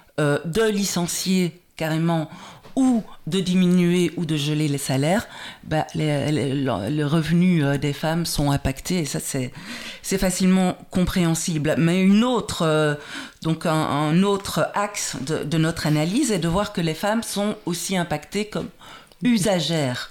[0.45, 2.29] de licencier carrément
[2.75, 5.27] ou de diminuer ou de geler les salaires,
[5.63, 11.75] bah, les, revenus euh, des femmes sont impactés et ça c'est facilement compréhensible.
[11.77, 12.95] Mais une autre euh,
[13.41, 17.97] donc un, autre axe de, notre analyse est de voir que les femmes sont aussi
[17.97, 18.69] impactées comme
[19.23, 20.09] usagères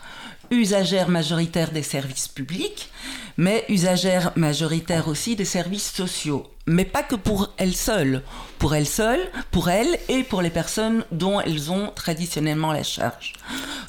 [0.50, 2.90] usagères majoritaires des services publics,
[3.36, 6.46] mais usagères majoritaires aussi des services sociaux.
[6.66, 8.22] Mais pas que pour elles seules,
[8.58, 13.32] pour elles seules, pour elles et pour les personnes dont elles ont traditionnellement la charge.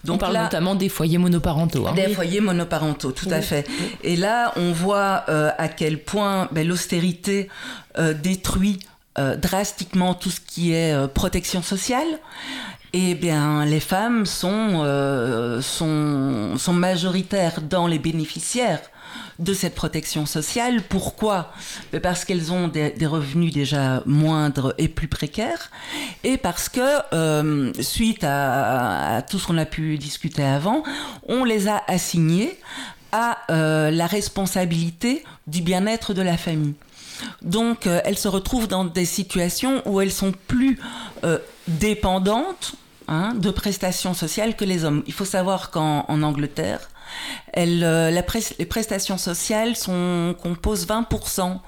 [0.03, 1.85] Donc on parle notamment des foyers monoparentaux.
[1.87, 1.93] Hein.
[1.93, 3.67] Des foyers monoparentaux, tout à fait.
[4.03, 7.49] Et là, on voit euh, à quel point ben, l'austérité
[7.97, 8.79] euh, détruit
[9.19, 12.07] euh, drastiquement tout ce qui est protection sociale
[12.93, 18.81] eh bien, les femmes sont, euh, sont, sont majoritaires dans les bénéficiaires
[19.39, 20.83] de cette protection sociale.
[20.83, 21.53] Pourquoi?
[22.03, 25.71] Parce qu'elles ont des, revenus déjà moindres et plus précaires,
[26.23, 26.81] et parce que,
[27.13, 30.83] euh, suite à, tout ce qu'on a pu discuter avant,
[31.27, 32.59] on les a assignées
[33.13, 36.75] à euh, la responsabilité du bien-être de la famille.
[37.41, 40.79] Donc, elles se retrouvent dans des situations où elles sont plus
[41.67, 42.75] dépendantes
[43.11, 45.03] Hein, de prestations sociales que les hommes.
[45.05, 46.79] Il faut savoir qu'en Angleterre,
[47.57, 51.59] euh, les prestations sociales sont, composent 20%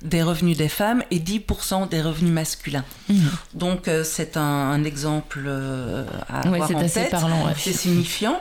[0.00, 2.84] des revenus des femmes et 10% des revenus masculins.
[3.10, 3.14] Mmh.
[3.52, 7.14] Donc euh, c'est un, exemple euh, à avoir en tête.
[7.58, 8.40] C'est signifiant.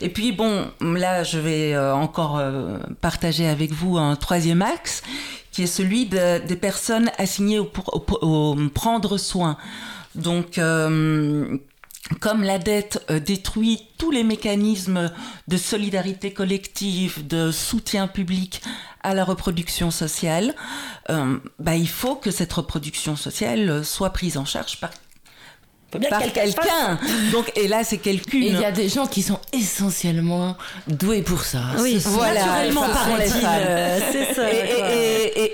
[0.00, 2.40] Et puis bon, là je vais encore
[3.00, 5.02] partager avec vous un troisième axe
[5.50, 7.68] qui est celui des personnes assignées au,
[8.20, 9.56] au prendre soin.
[10.16, 11.58] Donc, euh,
[12.20, 15.12] comme la dette euh, détruit tous les mécanismes
[15.48, 18.62] de solidarité collective, de soutien public
[19.02, 20.54] à la reproduction sociale,
[21.10, 24.90] euh, bah, il faut que cette reproduction sociale soit prise en charge par
[26.10, 26.98] par quelqu'un.
[27.32, 28.36] Donc, et là, c'est quelqu'un.
[28.36, 30.56] Il y a des gens qui sont essentiellement
[30.88, 31.62] doués pour ça.
[31.78, 31.94] Oui.
[31.94, 33.08] Naturellement, par
[34.12, 34.50] C'est ça.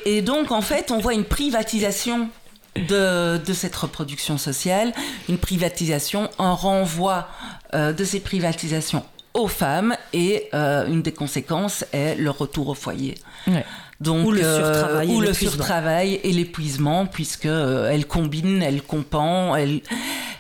[0.07, 2.29] Et donc, en fait, on voit une privatisation
[2.77, 4.93] de, cette reproduction sociale,
[5.29, 7.29] une privatisation, un renvoi
[7.75, 9.05] euh, de ces privatisations
[9.35, 13.15] aux femmes et euh, une des conséquences est le retour au foyer.
[14.01, 19.81] Donc, ou le euh, surtravail, et, l'épuisement puisque elle combine, elle compend, elle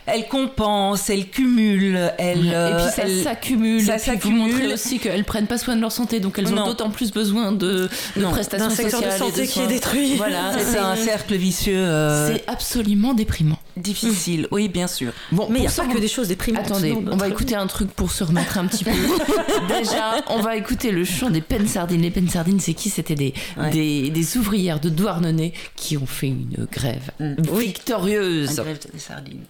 [0.06, 2.46] elle compense, elle cumule, elle.
[2.46, 3.82] Et puis ça euh, s'accumule.
[3.84, 4.72] Ça s'accumule.
[4.72, 7.88] aussi qu'elles prennent pas soin de leur santé, donc elles ont d'autant plus besoin de,
[8.16, 9.12] de prestations sociales.
[9.12, 10.16] de santé qui est.
[10.16, 11.76] Voilà, c'est un cercle vicieux.
[11.76, 13.58] Euh, c'est absolument déprimant.
[13.76, 15.12] Difficile, oui, bien sûr.
[15.30, 16.66] Bon, mais il n'y a pas que des choses déprimantes.
[16.66, 18.90] Attendez, on va écouter un truc pour se remettre un petit peu.
[19.68, 22.02] Déjà, on va écouter le chant des peines sardines.
[22.02, 22.90] Les peines sardines, c'est qui?
[22.90, 23.32] C'était des,
[23.72, 27.34] des, des, ouvrières de Douarnenez qui ont fait une grève mm.
[27.58, 28.50] victorieuse.
[28.50, 29.44] Une grève des sardines.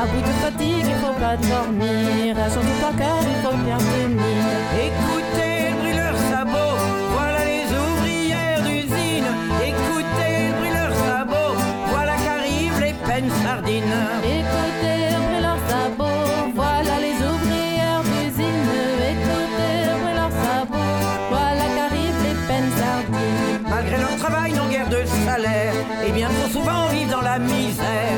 [0.00, 2.36] À bout de fatigue, il faut pas dormir.
[2.52, 4.44] Surtout pas car il faut bien tenir.
[4.86, 6.78] Écoutez, brûle leurs sabots.
[7.16, 9.30] Voilà les ouvrières d'usine.
[9.70, 11.54] Écoutez, brûle leurs sabots.
[11.90, 13.98] Voilà qu'arrivent les peines sardines.
[14.22, 16.52] Écoutez, brûle leurs sabots.
[16.54, 18.70] Voilà les ouvrières d'usine.
[19.12, 20.94] Écoutez, brûle leurs sabots.
[21.28, 23.66] Voilà qu'arrivent les peines sardines.
[23.68, 25.74] Malgré leur travail, non guère de salaire.
[26.06, 28.14] Et bien trop souvent, on vit dans la misère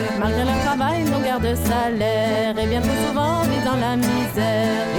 [1.50, 4.89] le salaire et bien trop souvent on vit dans la misère.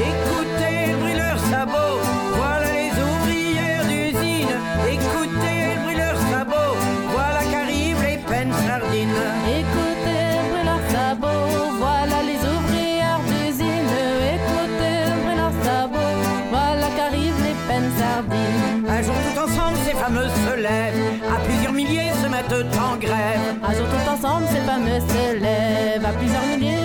[23.78, 26.81] Tout ensemble, ces fameux se lèvent à plusieurs milliers.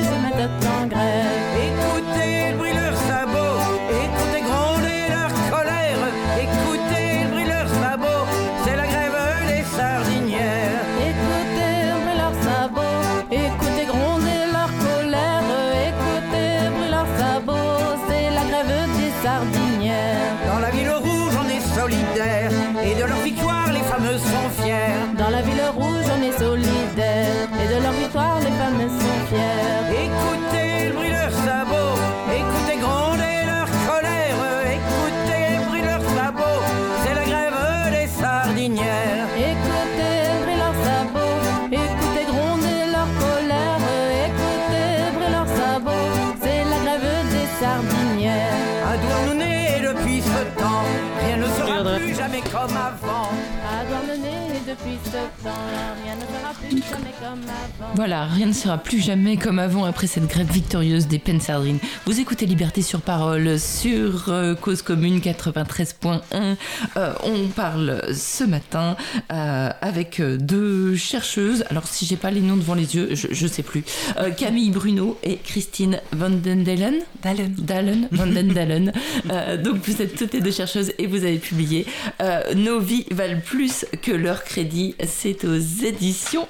[56.03, 57.94] Rien ne sera plus jamais comme avant.
[57.94, 61.78] Voilà, rien ne sera plus jamais comme avant après cette grève victorieuse des Pensardines.
[62.05, 66.57] Vous écoutez Liberté sur parole sur euh, Cause Commune 93.1.
[66.97, 68.97] Euh, on parle ce matin
[69.32, 71.64] euh, avec deux chercheuses.
[71.70, 73.84] Alors si j'ai pas les noms devant les yeux, je, je sais plus.
[74.18, 76.64] Euh, Camille Bruno et Christine Van den.
[76.64, 76.97] Dalen.
[77.22, 78.92] Dalen, Van den Dalen.
[79.30, 81.86] Euh, donc vous êtes toutes les deux chercheuses et vous avez publié
[82.22, 84.94] euh, Nos vies valent plus que leur crédit.
[85.07, 85.59] C'est aux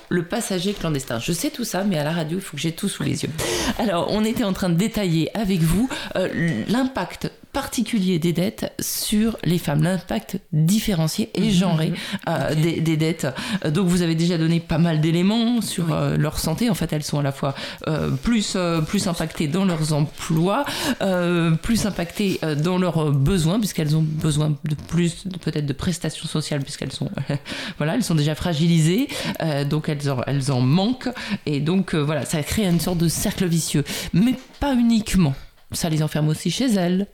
[0.09, 1.19] Le Passager clandestin.
[1.19, 3.23] Je sais tout ça, mais à la radio, il faut que j'ai tout sous les
[3.23, 3.31] yeux.
[3.79, 9.39] Alors, on était en train de détailler avec vous euh, l'impact particulier des dettes sur
[9.43, 11.95] les femmes, l'impact différencié et genré
[12.29, 13.29] euh, des, des dettes.
[13.65, 16.69] Euh, Donc vous avez déjà donné pas mal d'éléments sur euh, leur santé.
[16.69, 17.55] En fait, elles sont à la fois
[17.89, 20.67] euh, plus, plus impactées dans leurs emplois,
[21.63, 26.93] plus impactées dans leurs besoins, puisqu'elles ont besoin de plus peut-être de prestations sociales, puisqu'elles
[26.93, 27.11] sont,
[27.79, 29.09] voilà, elles sont déjà fragilisées,
[29.71, 31.09] donc elles en, elles en manquent.
[31.47, 33.85] Et donc voilà, ça crée une sorte de cercle vicieux.
[34.13, 35.35] Mais pas uniquement.
[35.73, 37.07] Ça les enferme aussi chez elles.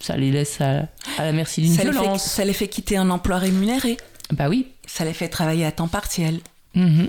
[0.00, 0.88] Ça les laisse à,
[1.18, 2.24] à la merci d'une fait, violence.
[2.24, 3.96] ça les fait quitter un emploi rémunéré.
[4.30, 4.68] Bah oui.
[4.86, 6.40] Ça les fait travailler à temps partiel.
[6.74, 7.08] Mhm.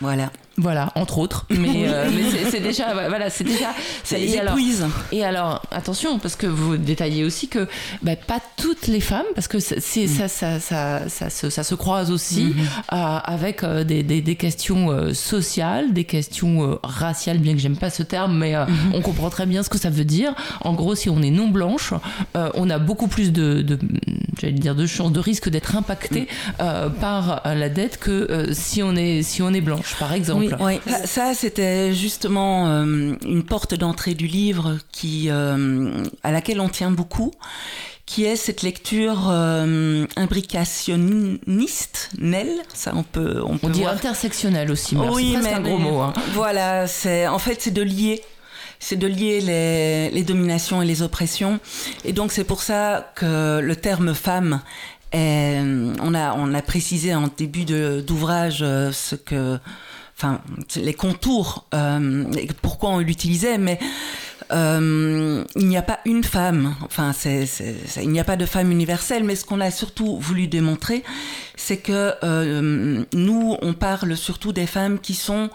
[0.00, 0.30] Voilà.
[0.56, 1.46] Voilà, entre autres.
[1.50, 3.66] Mais, euh, mais c'est- déjà, voilà, c'est déjà.
[3.68, 3.74] Ça
[4.04, 4.86] c'est- les et alors- épuise.
[5.12, 7.66] Et alors, attention, parce que vous détaillez aussi que
[8.02, 11.64] bah, pas toutes les femmes, parce que c'est, c'est- ça, ça, ça, ça, se, ça
[11.64, 12.54] se croise aussi
[12.92, 17.58] euh, avec euh, des, des, des questions euh, sociales, des questions euh, raciales, bien que
[17.60, 20.34] j'aime pas ce terme, mais euh, on comprend très bien ce que ça veut dire.
[20.60, 21.92] En gros, si on est non blanche,
[22.36, 23.78] euh, on a beaucoup plus de, de
[24.40, 26.28] j'allais dire, de chances, de risque d'être impacté
[26.60, 30.42] euh, par la dette que euh, si on est si on est blanche, par exemple.
[30.43, 36.60] Oui, ça, ça, c'était justement euh, une porte d'entrée du livre qui, euh, à laquelle
[36.60, 37.32] on tient beaucoup,
[38.06, 43.94] qui est cette lecture euh, imbricationniste, Nel, ça on peut, on peut On dit voir.
[43.94, 46.00] intersectionnel aussi, mais alors Oui, c'est un gros mot.
[46.00, 46.12] hein.
[46.32, 48.22] Voilà, c'est en fait c'est de lier,
[48.78, 51.60] c'est de lier les, les dominations et les oppressions,
[52.04, 54.60] et donc c'est pour ça que le terme femme.
[55.12, 55.60] est-
[56.02, 59.58] on a on a précisé en début d'ouvrage euh, ce que,
[60.16, 60.40] enfin
[60.76, 62.24] les contours, euh,
[62.62, 63.78] pourquoi on l'utilisait, mais
[64.52, 69.24] euh, il n'y a pas une femme, enfin, il n'y a pas de femme universelle,
[69.24, 71.02] mais ce qu'on a surtout voulu démontrer,
[71.56, 75.50] c'est que euh, nous, on parle surtout des femmes qui sont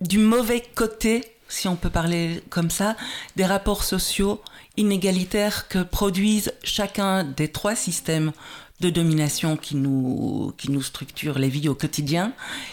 [0.00, 2.96] du mauvais côté, si on peut parler comme ça,
[3.36, 4.40] des rapports sociaux
[4.78, 8.32] inégalitaires que produisent chacun des trois systèmes
[8.80, 12.32] de domination qui nous, qui nous structurent les vies au quotidien,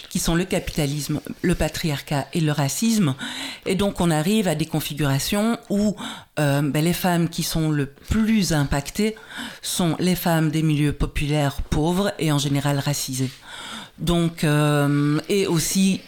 [0.09, 3.15] qui sont le capitalisme, le patriarcat et le racisme.
[3.65, 5.95] Et donc on arrive à des configurations où
[6.39, 9.15] euh, ben, les femmes qui sont le plus impactées
[9.61, 13.31] sont les femmes des milieux populaires pauvres et en général racisées.
[13.99, 16.01] Donc, euh, et aussi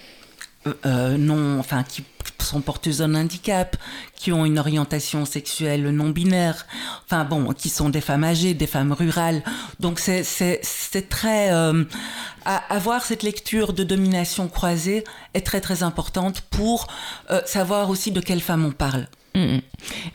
[0.85, 2.03] euh, non, enfin, qui
[2.39, 3.75] sont porteuses d'un handicap,
[4.15, 6.65] qui ont une orientation sexuelle non binaire,
[7.05, 9.43] enfin bon, qui sont des femmes âgées, des femmes rurales.
[9.79, 11.83] Donc c'est c'est très euh,
[12.45, 15.03] avoir cette lecture de domination croisée
[15.33, 16.87] est très très importante pour
[17.31, 19.07] euh, savoir aussi de quelle femme on parle.
[19.35, 19.61] Mm, mm.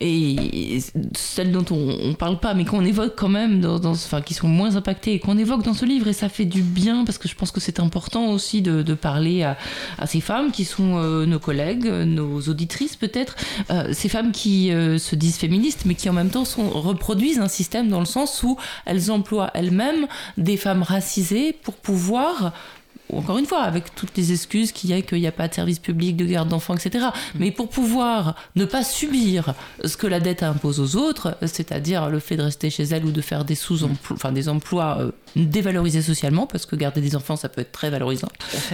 [0.00, 0.78] Et
[1.14, 4.48] celles dont on, on parle pas, mais qu'on évoque quand même, dans, enfin, qui sont
[4.48, 7.28] moins impactées et qu'on évoque dans ce livre, et ça fait du bien parce que
[7.28, 9.56] je pense que c'est important aussi de, parler à,
[10.06, 13.36] ces femmes qui sont euh, nos collègues, nos auditrices peut-être,
[13.70, 17.48] euh, ces femmes qui euh, se disent féministes, mais qui en même temps reproduisent un
[17.48, 20.06] système dans le sens où elles emploient elles-mêmes
[20.36, 22.52] des femmes racisées pour pouvoir
[23.16, 25.54] encore une fois, avec toutes les excuses qu'il y a, qu'il n'y a pas de
[25.54, 27.06] service public, de garde d'enfants, etc.
[27.34, 29.54] Mais pour pouvoir ne pas subir
[29.84, 33.11] ce que la dette impose aux autres, c'est-à-dire le fait de rester chez elle ou
[33.11, 37.36] de faire des sous-emplois, enfin des emplois euh, dévalorisés socialement, parce que garder des enfants,
[37.36, 38.28] ça peut être très valorisant.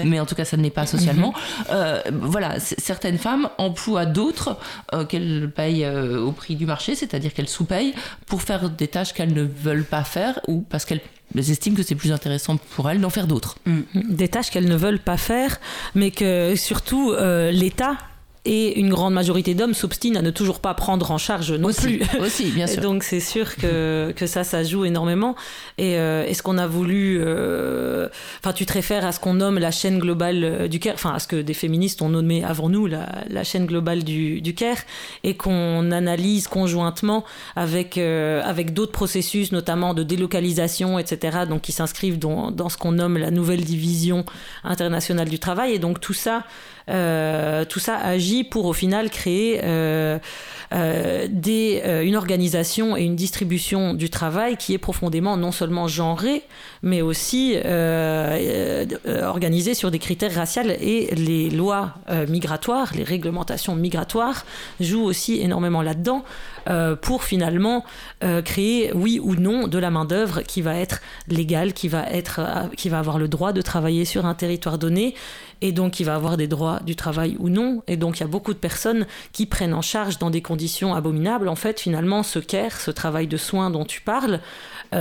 [0.04, 1.34] Mais en tout cas, ça ne l'est pas socialement.
[1.70, 4.58] Euh, voilà, certaines femmes emploient d'autres
[4.92, 7.94] euh, qu'elles payent au prix du marché, c'est-à-dire qu'elles sous-payent
[8.26, 11.00] pour faire des tâches qu'elles ne veulent pas faire ou parce qu'elles
[11.34, 13.56] estiment que c'est plus intéressant pour elles d'en faire d'autres.
[13.94, 15.60] des tâches qu'elles ne veulent pas faire,
[15.94, 17.96] mais que surtout euh, l'État
[18.46, 21.98] et une grande majorité d'hommes s'obstinent à ne toujours pas prendre en charge non aussi,
[21.98, 22.20] plus.
[22.20, 22.80] aussi, bien sûr.
[22.80, 25.34] donc c'est sûr que, que ça, ça joue énormément.
[25.78, 27.18] Et euh, est-ce qu'on a voulu...
[27.20, 28.08] euh,
[28.40, 31.12] Enfin, tu te réfères à ce qu'on nomme la chaîne globale euh, du Caire, enfin
[31.14, 34.54] à ce que des féministes ont nommé avant nous la, la chaîne globale du, du
[34.54, 34.78] Caire,
[35.24, 37.24] et qu'on analyse conjointement
[37.56, 42.76] avec, euh, avec d'autres processus, notamment de délocalisation, etc., donc qui s'inscrivent dans, dans ce
[42.76, 44.24] qu'on nomme la nouvelle division
[44.62, 45.72] internationale du travail.
[45.74, 46.44] Et donc tout ça...
[47.68, 50.18] tout ça agit pour au final créer euh,
[50.72, 56.42] euh, euh, une organisation et une distribution du travail qui est profondément non seulement genrée,
[56.82, 57.56] mais aussi
[59.22, 60.62] organisée sur des critères raciaux.
[60.80, 61.94] Et les lois
[62.28, 64.44] migratoires, les réglementations migratoires
[64.80, 66.24] jouent aussi énormément là-dedans
[66.68, 67.84] euh, pour finalement
[68.24, 72.40] euh, créer, oui ou non, de la main-d'œuvre qui va être légale, qui va, être,
[72.40, 75.14] euh, qui va avoir le droit de travailler sur un territoire donné
[75.60, 77.82] et donc qui va avoir des droits du travail ou non.
[77.86, 80.94] Et donc il y a beaucoup de personnes qui prennent en charge dans des conditions
[80.94, 84.40] abominables, en fait, finalement, ce care, ce travail de soins dont tu parles,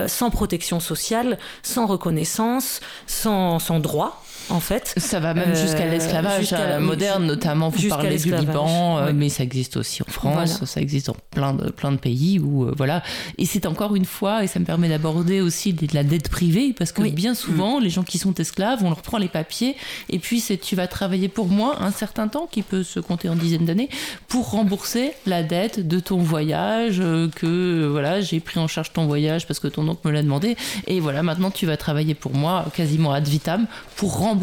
[0.07, 4.24] sans protection sociale, sans reconnaissance, sans droit.
[4.49, 8.09] En fait, Ça va même Euh, jusqu'à l'esclavage jusqu'à la- euh, moderne, notamment vous parlez
[8.09, 10.65] du l'esclavage, Liban, euh, mais ça existe aussi en France, Voilà.
[10.65, 13.01] ça existe dans plein de, plein de pays où, euh, voilà.
[13.37, 16.73] Et c'est encore une fois, et ça me permet d'aborder aussi de la dette privée,
[16.77, 17.11] parce que Oui.
[17.11, 19.75] bien souvent, les gens qui sont esclaves, on leur prend les papiers,
[20.09, 23.29] et puis c'est tu vas travailler pour moi un certain temps, qui peut se compter
[23.29, 23.89] en dizaines d'années,
[24.27, 28.93] pour rembourser la dette de ton voyage, euh, que euh, voilà, j'ai pris en charge
[28.93, 30.55] ton voyage parce que ton oncle me l'a demandé,
[30.87, 33.65] et voilà, maintenant tu vas travailler pour moi quasiment ad vitam
[33.95, 34.34] pour rembourser.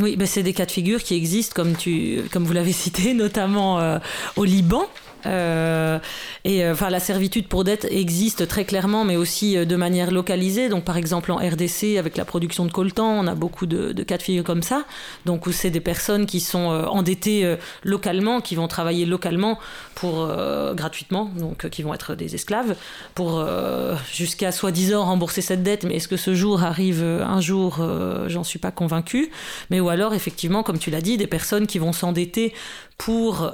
[0.00, 3.14] Oui, ben c'est des cas de figure qui existent, comme, tu, comme vous l'avez cité,
[3.14, 3.98] notamment euh,
[4.36, 4.86] au Liban.
[5.26, 5.98] Euh,
[6.44, 10.10] et euh, enfin, la servitude pour dette existe très clairement, mais aussi euh, de manière
[10.10, 10.68] localisée.
[10.68, 14.16] Donc, par exemple, en RDC, avec la production de coltan, on a beaucoup de, cas
[14.16, 14.84] de figure comme ça.
[15.26, 19.58] Donc, où c'est des personnes qui sont endettées localement, qui vont travailler localement
[19.94, 20.28] pour
[20.74, 22.74] gratuitement, donc qui vont être des esclaves,
[23.14, 23.44] pour
[24.12, 25.84] jusqu'à soi-disant rembourser cette dette.
[25.84, 27.80] Mais est-ce que ce jour arrive un jour
[28.26, 29.30] J'en suis pas convaincue.
[29.70, 32.54] Mais ou alors, effectivement, comme tu l'as dit, des personnes qui vont s'endetter
[32.98, 33.52] pour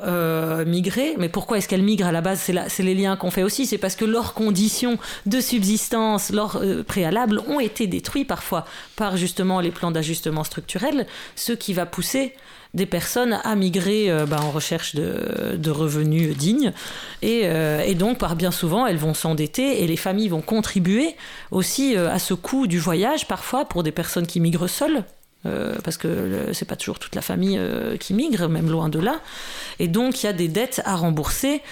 [0.67, 1.14] migrer.
[1.19, 3.67] Mais pourquoi est-ce qu'elles migrent à la base C'est les liens qu'on fait aussi.
[3.67, 8.65] C'est parce que leurs conditions de subsistance, leurs euh, préalables ont été détruits parfois
[8.97, 12.35] par justement les plans d'ajustement structurel, ce qui va pousser
[12.75, 16.73] des personnes à migrer euh, bah, en recherche de, revenus dignes.
[17.23, 21.17] Et, euh, et donc, par bien souvent, elles vont s'endetter et les familles vont contribuer
[21.51, 25.05] aussi à ce coût du voyage, parfois pour des personnes qui migrent seules.
[25.47, 28.99] Euh, parce que c'est pas toujours toute la famille euh, qui migre, même loin de
[28.99, 29.21] là.
[29.79, 31.63] Et donc, il y a des dettes à rembourser.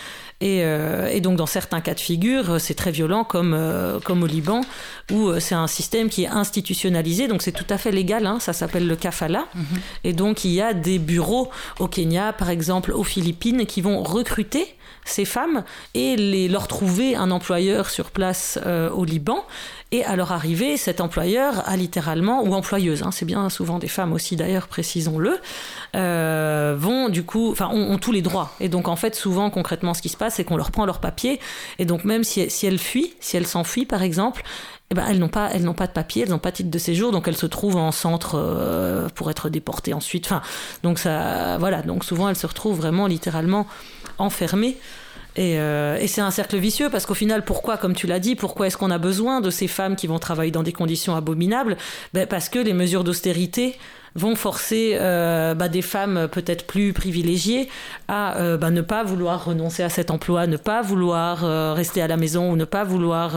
[0.41, 4.23] Et, euh, et donc, dans certains cas de figure, c'est très violent, comme, euh, comme
[4.23, 4.63] au Liban,
[5.13, 7.29] où c'est un système qui est institutionnalisé.
[7.29, 8.27] Donc, c'est tout à fait légal.
[8.27, 9.47] hein, ça s'appelle le kafala.
[10.03, 14.03] Et donc, il y a des bureaux au Kenya, par exemple, aux Philippines, qui vont
[14.03, 15.65] recruter ces femmes
[15.95, 19.45] et les, leur trouver un employeur sur place euh, au Liban.
[19.93, 23.87] Et à leur arrivée, cet employeur a littéralement, ou employeuse, hein, c'est bien souvent des
[23.87, 25.39] femmes aussi d'ailleurs, précisons-le,
[25.95, 28.51] euh, vont du coup, enfin, ont, tous les droits.
[28.59, 31.01] Et donc en fait, souvent, concrètement, ce qui se passe, c'est qu'on leur prend leurs
[31.01, 31.39] papiers.
[31.79, 34.43] Et donc même si, si elles fuient, si elles s'enfuient par exemple,
[34.91, 36.71] eh ben, elles n'ont pas, elles n'ont pas de papier, elles n'ont pas de titre
[36.71, 40.27] de séjour, donc elles se trouvent en centre euh, pour être déportées ensuite.
[40.27, 40.43] Enfin,
[40.83, 43.67] donc ça, voilà, donc souvent elles se retrouvent vraiment littéralement
[44.19, 44.77] enfermées.
[45.37, 48.37] Et, euh, et c'est un cercle vicieux parce qu'au final, pourquoi, comme tu l'as dit,
[48.37, 51.77] pourquoi est-ce qu'on a besoin de ces femmes qui vont travailler dans des conditions abominables?
[52.13, 53.77] Ben Parce que les mesures d'austérité
[54.15, 57.69] vont forcer euh, bah, des femmes peut-être plus privilégiées
[58.09, 62.01] à euh, bah, ne pas vouloir renoncer à cet emploi, ne pas vouloir euh, rester
[62.01, 63.35] à la maison ou ne pas vouloir,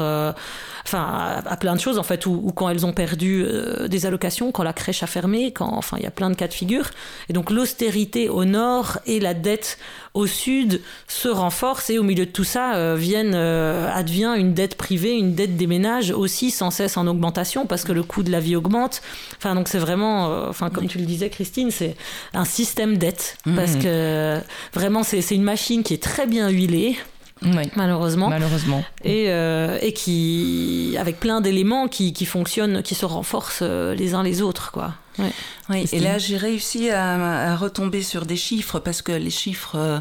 [0.86, 3.46] enfin, à, plein de choses en fait, ou, quand elles ont perdu
[3.88, 6.48] des allocations, quand la crèche a fermé, quand, enfin, il y a plein de cas
[6.48, 6.90] de figure.
[7.30, 9.78] Et donc l'austérité au nord et la dette
[10.14, 15.16] au sud se renforcent et au milieu de tout ça viennent, advient une dette privée,
[15.16, 18.40] une dette des ménages aussi sans cesse en augmentation parce que le coût de la
[18.40, 19.02] vie augmente.
[19.38, 21.96] Enfin donc c'est vraiment, euh, enfin comme tu le disais Christine, c'est
[22.34, 24.40] un système dette parce que
[24.74, 26.98] vraiment c'est une machine qui est très bien huilée
[27.44, 28.84] Oui, malheureusement malheureusement.
[29.04, 34.14] et, euh, et qui avec plein d'éléments qui, qui fonctionnent, qui se renforcent euh, les
[34.14, 34.94] uns les autres quoi.
[35.20, 35.32] Ouais.
[35.70, 39.76] Oui, et là, j'ai réussi à, à retomber sur des chiffres parce que les chiffres
[39.76, 40.00] euh,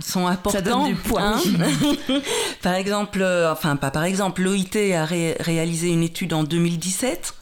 [0.00, 0.60] sont importants.
[0.62, 1.20] donne du poids.
[1.22, 1.40] hein.
[2.62, 7.34] par exemple, enfin, pas par exemple, l'OIT a ré- réalisé une étude en 2017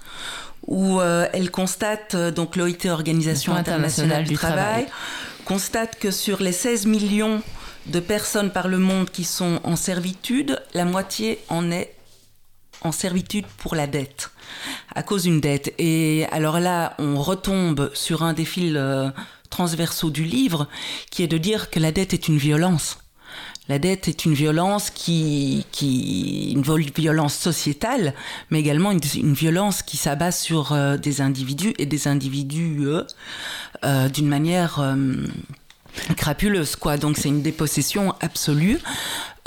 [0.66, 4.86] où euh, elle constate, euh, donc l'OIT, Organisation internationale du, travail,
[5.44, 7.42] constate que sur les 16 millions
[7.86, 11.94] de personnes par le monde qui sont en servitude, la moitié en est
[12.82, 14.30] en servitude pour la dette,
[14.94, 15.72] à cause d'une dette.
[15.78, 19.10] Et alors là, on retombe sur un des fils euh,
[19.50, 20.68] transversaux du livre,
[21.10, 22.98] qui est de dire que la dette est une violence.
[23.68, 28.14] La dette est une violence qui, qui une violence sociétale,
[28.50, 33.02] mais également une, violence qui s'abat sur euh, des individus et des individus euh,
[33.84, 34.80] euh, d'une manière
[36.16, 36.96] crapuleuse, quoi.
[36.96, 38.78] Donc c'est une dépossession absolue.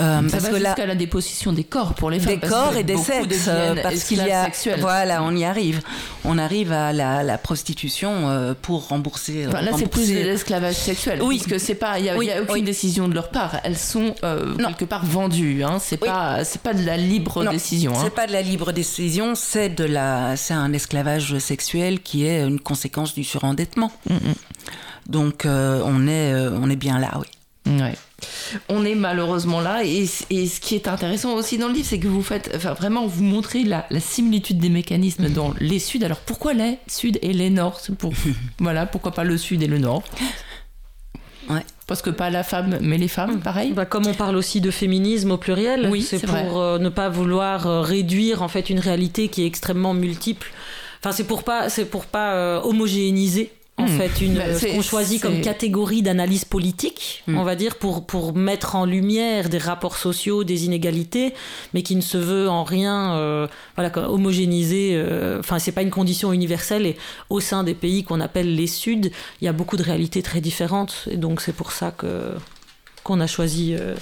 [0.02, 2.36] Euh, Ça parce va que là, jusqu'à la dépossession des corps pour les femmes.
[2.36, 5.82] des parce corps et des sexes, euh, parce qu'il y a, voilà, on y arrive.
[6.24, 9.46] On arrive à la, la prostitution euh, pour rembourser.
[9.48, 11.22] Enfin, là, c'est plus de l'esclavage sexuel.
[11.22, 11.40] Oui.
[11.40, 12.62] Parce que c'est pas, il y a, y aucune oui.
[12.62, 13.60] décision de leur part.
[13.66, 15.66] Elles sont euh, quelque part vendues.
[15.66, 15.80] Hein.
[15.82, 16.08] C'est Oui.
[16.08, 17.92] pas, c'est pas de la libre Non, décision.
[17.94, 18.02] Hein.
[18.02, 22.40] C'est pas de la libre décision, c'est de la, c'est un esclavage sexuel qui est
[22.48, 23.92] une conséquence du surendettement.
[25.10, 27.28] Donc euh, on est, euh, on est bien là, oui.
[27.82, 27.96] Ouais.
[28.68, 32.00] On est malheureusement là et, et ce qui est intéressant aussi dans le livre, c'est
[32.00, 36.04] que vous faites, enfin vraiment, vous montrez la, la similitude des mécanismes dans les Suds.
[36.04, 38.14] Alors pourquoi les Sud et les Nord pour,
[38.60, 40.04] Voilà, pourquoi pas le Sud et le Nord?
[41.50, 41.66] Ouais.
[41.88, 43.74] Parce que pas la femme, mais les femmes, pareil.
[43.74, 47.10] Bah, comme on parle aussi de féminisme au pluriel, Oui, c'est pour euh, ne pas
[47.10, 50.52] vouloir euh, réduire en fait une réalité qui est extrêmement multiple.
[51.00, 53.98] Enfin, c'est pour pas, c'est pour pas euh, homogénéiser en Hmm.
[53.98, 57.38] fait une Bah, euh, qu'on choisit comme catégorie d'analyse politique, Hmm.
[57.38, 61.34] on va dire pour pour mettre en lumière des rapports sociaux, des inégalités,
[61.74, 64.92] mais qui ne se veut en rien euh, voilà comme homogénéiser.
[64.94, 66.98] euh, Enfin, c'est pas une condition universelle et
[67.30, 69.10] au sein des pays qu'on appelle les Suds,
[69.42, 72.34] il y a beaucoup de réalités très différentes et donc c'est pour ça que
[73.04, 73.96] qu'on a choisi euh,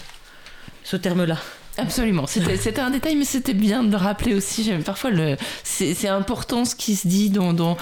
[0.83, 1.37] ce terme-là.
[1.79, 4.63] Absolument, c'était un détail, mais c'était bien de le rappeler aussi.
[4.63, 7.77] J'aime parfois le, c'est c'est important ce qui se dit dans, dans,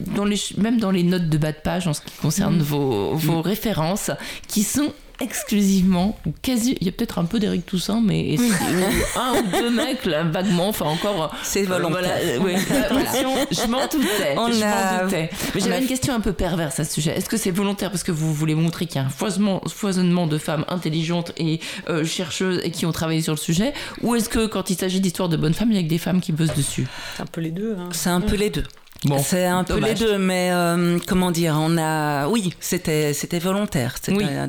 [0.00, 3.14] dans les, même dans les notes de bas de page en ce qui concerne vos,
[3.14, 4.10] vos références,
[4.48, 8.36] qui sont exclusivement ou quasi il y a peut-être un peu d'Éric Toussaint mais
[9.16, 11.90] un ou deux mecs là vaguement enfin encore C'est euh, volontaire.
[11.90, 13.12] voilà, euh, ouais, voilà.
[13.50, 16.32] je m'en doutais On je a- m'en doutais mais j'avais a- une question un peu
[16.32, 19.04] perverse à ce sujet est-ce que c'est volontaire parce que vous voulez montrer qu'il y
[19.04, 21.58] a un foisonnement, foisonnement de femmes intelligentes et
[21.88, 23.72] euh, chercheuses et qui ont travaillé sur le sujet
[24.02, 25.98] ou est-ce que quand il s'agit d'histoires de bonnes femmes il y a que des
[25.98, 26.86] femmes qui bossent dessus?
[27.16, 27.74] C'est un peu les deux.
[27.76, 27.88] hein.
[27.90, 28.64] C'est un peu les deux.
[29.04, 29.90] Bon, c'est un peu dommage.
[30.00, 33.94] les deux, mais euh, comment dire, on a, oui, c'était c'était volontaire.
[34.08, 34.24] Oui.
[34.28, 34.46] euh,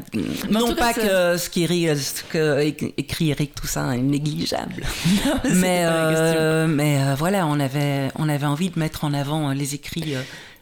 [0.50, 1.64] non cas, pas que ce qui
[2.64, 4.84] é- écrit Eric Toussaint est négligeable,
[5.54, 9.76] mais euh, mais euh, voilà, on avait on avait envie de mettre en avant les
[9.76, 10.16] écrits.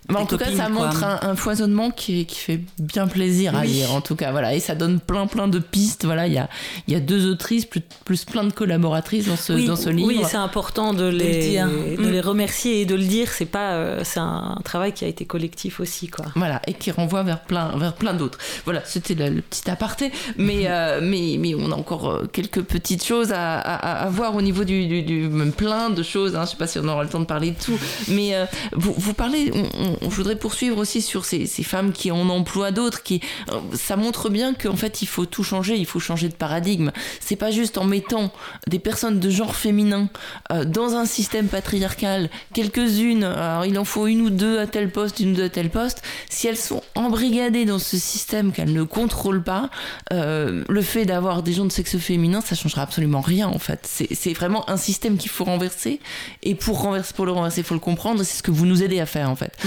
[0.10, 0.86] Mais en tout cas, ça quoi.
[0.86, 4.32] montre un, un foisonnement qui, qui fait bien plaisir à lire, en tout cas.
[4.32, 4.56] Voilà.
[4.56, 6.06] Et ça donne plein, plein de pistes.
[6.06, 6.50] Voilà, il y a,
[6.88, 9.90] il y a deux autrices, plus, plus plein de collaboratrices dans ce, Oui, dans ce
[9.90, 10.08] livre.
[10.08, 12.10] Oui, c'est important de, le les, de Mm.
[12.12, 13.30] les remercier et de le dire.
[13.32, 16.26] C'est pas, euh, c'est un travail qui a été collectif aussi, quoi.
[16.36, 18.38] Voilà, et qui renvoie vers plein, vers plein d'autres.
[18.66, 22.62] Voilà, c'était le, le petit aparté, mais, euh, mais, mais on a encore euh, quelques
[22.62, 26.36] petites choses à, à, à voir au niveau du, du, du- même plein de choses.
[26.36, 27.78] Hein, je sais pas si on aura le temps de parler de tout,
[28.08, 29.52] mais euh, vous, vous parlez.
[29.54, 33.04] On, on- je voudrais poursuivre aussi sur ces, femmes qui en emploient d'autres.
[33.04, 33.22] Qui,
[33.52, 35.76] euh, ça montre bien qu'en fait, il faut tout changer.
[35.76, 36.92] Il faut changer de paradigme.
[37.20, 38.32] C'est pas juste en mettant
[38.68, 40.10] des personnes de genre féminin
[40.52, 44.90] euh, dans un système patriarcal, quelques-unes, alors il en faut une ou deux à tel
[44.90, 48.74] poste, une ou deux à tel poste, si elles sont embrigadées dans ce système qu'elles
[48.74, 49.70] ne contrôlent pas,
[50.14, 53.88] euh, le fait d'avoir des gens de sexe féminin, ça changera absolument rien en fait.
[53.88, 56.00] C'est vraiment un système qu'il faut renverser,
[56.44, 58.84] et pour, renverser, pour le renverser, il faut le comprendre, c'est ce que vous nous
[58.84, 59.58] aidez à faire en fait.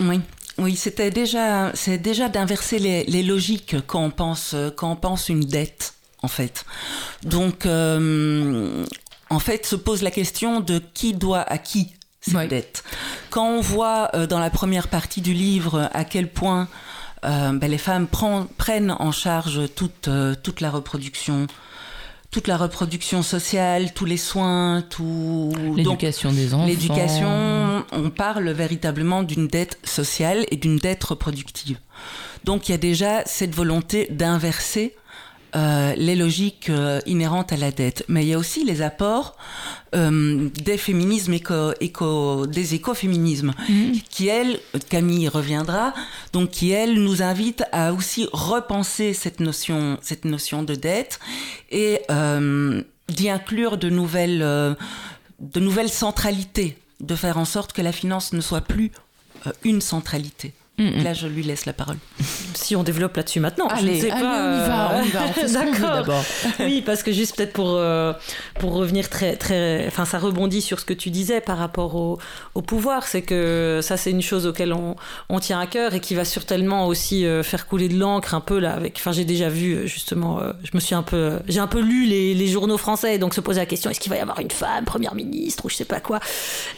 [0.00, 0.20] Oui.
[0.58, 5.30] Oui, c'était déjà, c'est déjà d'inverser les, les logiques quand on pense, quand on pense
[5.30, 6.66] une dette, en fait.
[7.22, 8.84] Donc, euh,
[9.30, 11.88] en fait, se pose la question de qui doit à qui
[12.20, 12.84] cette dette.
[13.30, 16.68] Quand on voit euh, dans la première partie du livre à quel point
[17.24, 20.10] euh, ben, les femmes prend- prennent en charge toute,
[20.42, 21.46] toute la reproduction,
[22.30, 26.66] toute la reproduction sociale, tous les soins, tout L'éducation des enfants.
[26.66, 31.78] L'éducation, on parle véritablement d'une dette sociale et d'une dette reproductive.
[32.44, 34.94] Donc il y a déjà cette volonté d'inverser
[35.56, 38.04] euh, les logiques euh, inhérentes à la dette.
[38.08, 39.36] Mais il y a aussi les apports
[39.94, 43.52] euh, des féminismes éco, éco, des écoféminismes,
[44.08, 45.92] qui elles, Camille y reviendra,
[46.32, 51.18] donc qui elles nous invitent à aussi repenser cette notion, cette notion de dette
[51.70, 52.00] et
[53.08, 58.40] d'y inclure de nouvelles, de nouvelles centralités, de faire en sorte que la finance ne
[58.40, 58.92] soit plus
[59.64, 60.52] une centralité.
[60.80, 61.04] Mm, mm.
[61.04, 61.96] Là, je lui laisse la parole.
[62.54, 64.50] Si on développe là-dessus maintenant, je ne sais allez, pas.
[64.50, 66.24] on y va, euh, on y va, D'accord.
[66.60, 68.14] oui, parce que juste peut-être pour euh,
[68.58, 72.18] pour revenir très très, enfin ça rebondit sur ce que tu disais par rapport au,
[72.54, 74.96] au pouvoir, c'est que ça c'est une chose auquel on,
[75.28, 78.40] on tient à cœur et qui va certainement aussi euh, faire couler de l'encre un
[78.40, 78.96] peu là avec.
[78.96, 82.06] Enfin j'ai déjà vu justement, euh, je me suis un peu, j'ai un peu lu
[82.06, 84.50] les, les journaux français donc se poser la question est-ce qu'il va y avoir une
[84.50, 86.20] femme première ministre ou je sais pas quoi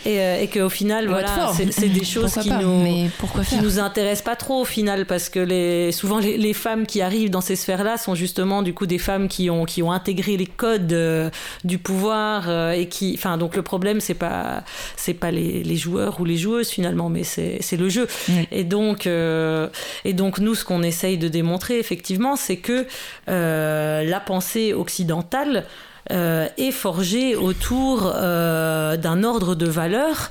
[0.05, 3.63] et, et qu'au final voilà c'est des choses qui pas, nous mais pourquoi qui faire
[3.63, 7.29] nous intéresse pas trop au final parce que les, souvent les, les femmes qui arrivent
[7.29, 10.47] dans ces sphères-là sont justement du coup des femmes qui ont, qui ont intégré les
[10.47, 11.29] codes euh,
[11.65, 14.65] du pouvoir euh, et qui, enfin donc le problème c'est pas
[14.97, 18.07] c'est pas les, les joueurs ou les joueuses finalement, mais c'est c'est le jeu.
[18.51, 19.69] Et donc euh,
[20.07, 22.87] et donc nous ce qu'on essaye de démontrer effectivement c'est que
[23.27, 25.67] la pensée occidentale
[26.11, 30.31] est forgée autour d'un ordre de valeurs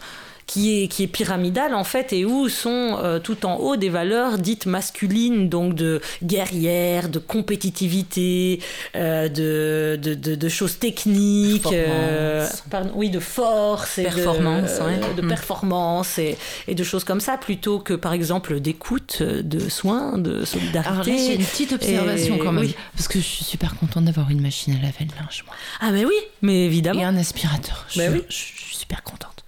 [0.52, 3.88] qui est, qui est pyramidal en fait et où sont euh, tout en haut des
[3.88, 8.60] valeurs dites masculines, donc de guerrière, de compétitivité,
[8.96, 14.84] euh, de, de, de, de choses techniques, euh, pardon, oui, de force, et Performance, de,
[14.84, 15.14] ouais.
[15.16, 15.28] de Mm.
[15.30, 16.38] performance et,
[16.68, 20.46] et de choses comme ça, plutôt que par exemple d'écoute, de soins, de Alors là,
[20.46, 21.18] solidarité.
[21.18, 22.66] j'ai une petite observation Et- quand même.
[22.66, 22.76] oui.
[22.96, 25.56] Parce que je suis super contente d'avoir une machine à laver le linge, moi.
[25.80, 27.00] Ah mais oui, mais évidemment.
[27.00, 27.86] Et un aspirateur.
[27.90, 28.22] Je, Bah oui.
[28.30, 29.41] je suis super contente.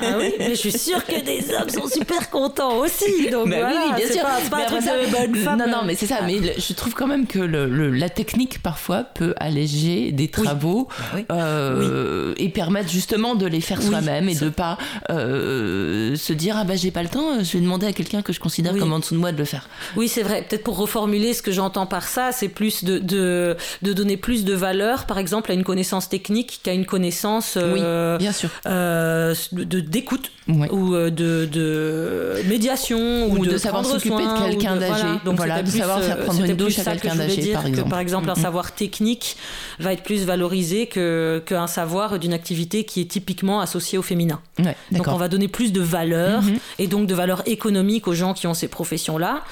[0.00, 3.28] Ah oui, mais je suis sûre que des hommes sont super contents aussi.
[3.30, 4.22] Donc Bah voilà, oui, oui, bien sûr.
[4.22, 5.58] pas, c'est pas un de ça, bonne le- femme.
[5.58, 6.20] Non, non, mais c'est ça.
[6.26, 10.28] Mais le- je trouve quand même que le, le- la technique, parfois, peut alléger des
[10.28, 11.24] travaux oui.
[11.32, 14.78] euh, et permettre justement de les faire Oui, soi-même et ça- de pas
[15.10, 18.32] euh, se dire Ah bah j'ai pas le temps, je vais demander à quelqu'un que
[18.32, 18.78] je considère Oui.
[18.80, 19.68] comme en dessous de moi de le faire.
[19.96, 20.44] Oui, c'est vrai.
[20.48, 24.44] Peut-être pour reformuler ce que j'entends par ça, c'est plus de, de, de donner plus
[24.44, 28.50] de valeur, par exemple, à une connaissance technique qu'à une connaissance euh, Bien sûr.
[29.32, 35.02] Euh, d'écoute ou euh, de, de médiation Ou ou, de savoir s'occuper de quelqu'un d'âgé.
[35.02, 37.52] Voilà, Donc Voilà, de plus, savoir faire euh, prendre une douche à que quelqu'un d'âgé,
[37.52, 37.90] par que, exemple.
[37.90, 38.42] par exemple, un Mhm.
[38.42, 39.36] savoir technique
[39.78, 44.40] va être plus valorisé que qu'un savoir d'une activité qui est typiquement associée au féminin.
[44.58, 46.58] Ouais, Donc on va donner plus de valeur Mhm.
[46.78, 49.42] et donc de valeur économique aux gens qui ont ces professions-là,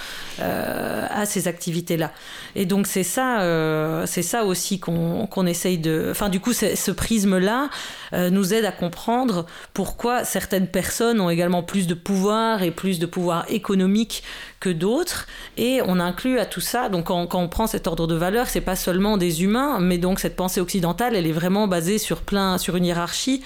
[0.41, 2.12] euh, à ces activités-là.
[2.57, 6.09] Et donc c'est ça, euh, c'est ça aussi qu'on qu'on essaye de.
[6.11, 7.68] Enfin du coup ce prisme-là
[8.12, 12.99] euh, nous aide à comprendre pourquoi certaines personnes ont également plus de pouvoir et plus
[12.99, 14.23] de pouvoir économique
[14.59, 15.27] que d'autres.
[15.57, 18.61] Et on inclut à tout ça, donc quand, on prend cet ordre de valeur, c'est
[18.61, 22.59] pas seulement des humains, mais donc cette pensée occidentale, elle est vraiment basée sur plein,
[22.59, 23.43] sur une hiérarchie.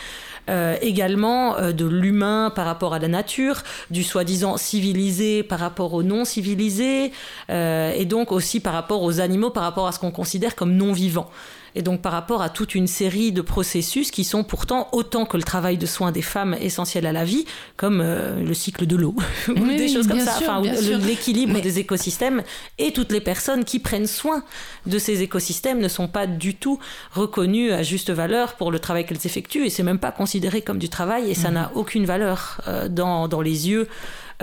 [0.50, 5.94] euh, également euh, de l'humain par rapport à la nature, du soi-disant civilisé par rapport
[5.94, 7.12] au non civilisé,
[7.50, 10.74] euh, et donc aussi par rapport aux animaux, par rapport à ce qu'on considère comme
[10.74, 11.30] non vivant.
[11.76, 15.36] Et donc par rapport à toute une série de processus qui sont pourtant autant que
[15.36, 17.46] le travail de soins des femmes essentiel à la vie,
[17.76, 19.14] comme euh, le cycle de l'eau,
[19.48, 20.62] ou Oui, des oui, choses comme ça, sûr, enfin,
[20.98, 22.42] l'équilibre Mais- des écosystèmes
[22.78, 24.44] et toutes les personnes qui prennent soin
[24.86, 26.78] de ces écosystèmes ne sont pas du tout
[27.12, 30.78] reconnues à juste valeur pour le travail qu'elles effectuent et c'est même pas considéré comme
[30.78, 31.54] du travail et ça Mhm.
[31.54, 33.88] n'a aucune valeur euh, dans, dans les yeux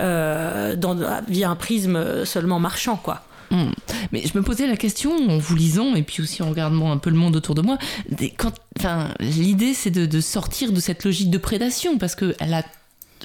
[0.00, 0.96] euh, dans,
[1.28, 3.22] via un prisme seulement marchand quoi.
[3.52, 3.70] Hmm.
[4.12, 6.96] Mais je me posais la question en vous lisant et puis aussi en regardant un
[6.96, 7.76] peu le monde autour de moi.
[9.20, 12.62] l'idée c'est de, de sortir de cette logique de prédation parce que elle a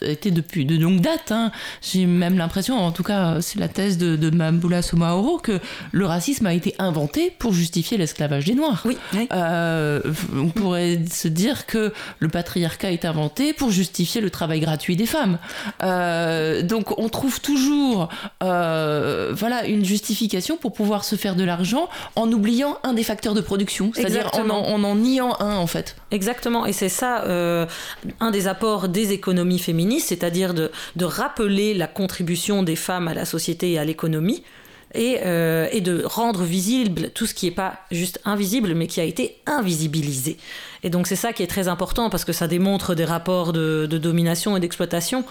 [0.02, 1.32] été depuis de longue date.
[1.32, 1.52] hein.
[1.82, 5.60] J'ai même l'impression, en tout cas, c'est la thèse de, de Mambula Somaoro, que
[5.92, 8.84] le racisme a été inventé pour justifier l'esclavage des Noirs.
[8.86, 8.98] Oui,
[9.32, 10.02] Euh,
[10.36, 15.06] on pourrait se dire que le patriarcat est inventé pour justifier le travail gratuit des
[15.06, 15.38] femmes.
[15.84, 18.10] Euh, donc on trouve toujours
[18.44, 23.34] euh, voilà, une justification pour pouvoir se faire de l'argent en oubliant un des facteurs
[23.34, 25.96] de production, c'est-à-dire en, en, niant un en fait.
[26.12, 27.24] Exactement, et c'est ça
[28.20, 33.14] un des apports des économies féministes, c'est-à-dire de, de rappeler la contribution des femmes à
[33.14, 34.44] la société et à l'économie.
[34.96, 39.02] Et, euh, et de rendre visible tout ce qui n'est pas juste invisible, mais qui
[39.02, 40.38] a été invisibilisé.
[40.82, 43.86] Et donc c'est ça qui est très important parce que ça démontre des rapports de,
[43.86, 45.26] de domination et d'exploitation.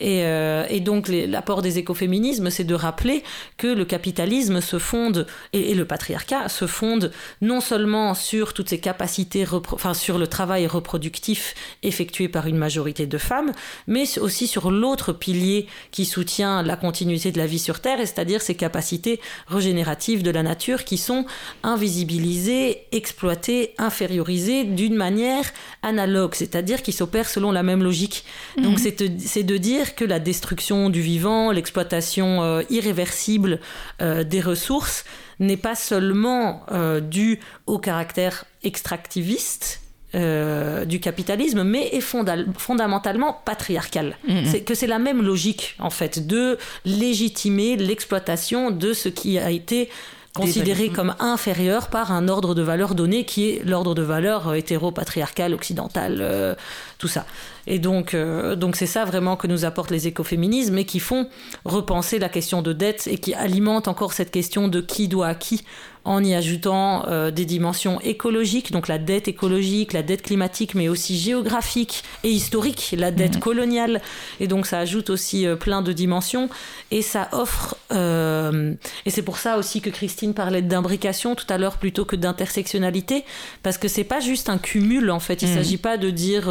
[0.00, 3.22] Et, euh, et donc l'apport des écoféminismes, c'est de rappeler
[3.56, 8.68] que le capitalisme se fonde, et, et le patriarcat se fonde non seulement sur toutes
[8.68, 13.52] ces capacités, enfin sur le travail reproductif effectué par une majorité de femmes,
[13.86, 18.40] mais aussi sur l'autre pilier qui soutient la continuité de la vie sur Terre, c'est-à-dire
[18.40, 21.26] ces capacités régénératives de la nature qui sont
[21.62, 25.44] invisibilisées, exploitées, infériorisées d'une manière
[25.82, 28.24] analogue, c'est-à-dire qui s'opèrent selon la même logique.
[28.62, 33.60] Donc de, c'est de dire que la destruction du vivant, l'exploitation euh, irréversible
[34.00, 35.04] euh, des ressources
[35.40, 39.80] n'est pas seulement euh, due au caractère extractiviste
[40.14, 44.16] euh, du capitalisme, mais est fonda- fondamentalement patriarcal.
[44.46, 49.50] C'est que c'est la même logique, en fait, de légitimer l'exploitation de ce qui a
[49.50, 49.90] été
[50.34, 55.52] considéré comme inférieur par un ordre de valeur donné qui est l'ordre de valeur hétéro-patriarcal,
[55.52, 56.54] occidental, euh,
[56.98, 57.26] tout ça.
[57.66, 61.28] Et donc, euh, donc c'est ça vraiment que nous apportent les écoféminismes et qui font
[61.64, 65.34] repenser la question de dette et qui alimentent encore cette question de qui doit à
[65.34, 65.64] qui
[66.04, 70.88] en y ajoutant euh, des dimensions écologiques, donc la dette écologique, la dette climatique, mais
[70.88, 73.40] aussi géographique et historique, la dette Mhm.
[73.40, 74.00] coloniale.
[74.40, 76.48] Et donc ça ajoute aussi euh, plein de dimensions
[76.90, 78.72] et ça offre, euh,
[79.04, 83.24] et c'est pour ça aussi que Christine parlait d'imbrication tout à l'heure plutôt que d'intersectionnalité,
[83.62, 85.42] parce que c'est pas juste un cumul en fait.
[85.42, 85.54] Il Mhm.
[85.56, 86.44] s'agit pas de dire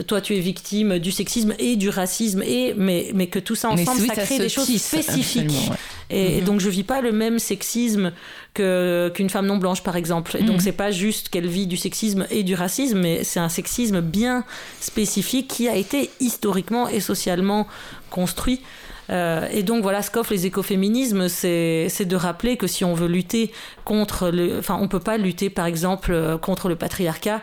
[0.00, 3.54] euh, toi tu es victime du sexisme et du racisme, et, mais, mais que tout
[3.54, 5.50] ça ensemble oui, ça crée des choses spécifiques.
[5.70, 5.76] ouais.
[6.10, 6.44] Et, et Mhm.
[6.46, 8.12] donc je vis pas le même sexisme
[8.54, 10.36] que qu'une femme non blanche par exemple.
[10.38, 10.60] Et donc Mhm.
[10.60, 14.44] c'est pas juste qu'elle vit du sexisme et du racisme, mais c'est un sexisme bien
[14.80, 17.66] spécifique qui a été historiquement et socialement
[18.10, 18.60] construit.
[19.10, 23.06] Euh, et donc voilà, ce qu'offrent les écoféminismes, c'est de rappeler que si on veut
[23.06, 23.52] lutter
[23.84, 27.40] contre le, enfin on peut pas lutter par exemple euh, contre le patriarcat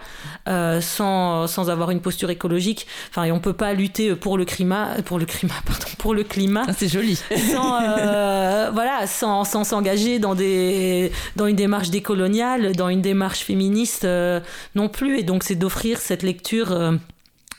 [0.49, 2.85] euh, sans sans avoir une posture écologique.
[3.09, 6.23] Enfin et on peut pas lutter pour le climat, pour le climat, pardon, pour le
[6.23, 7.15] climat Ah, c'est joli.
[7.51, 13.39] sans euh, voilà sans sans s'engager dans des dans une démarche décoloniale dans une démarche
[13.39, 14.05] féministe
[14.75, 16.75] non plus et donc c'est d'offrir cette lecture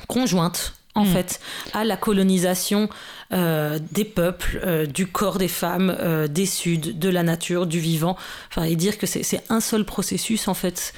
[0.08, 1.08] conjointe en Mm.
[1.08, 1.40] fait
[1.72, 2.88] à la colonisation
[3.32, 7.80] euh, des peuples euh, du corps des femmes euh, des suds de la nature du
[7.80, 8.16] vivant.
[8.50, 10.92] Enfin et dire que c'est un seul processus en fait.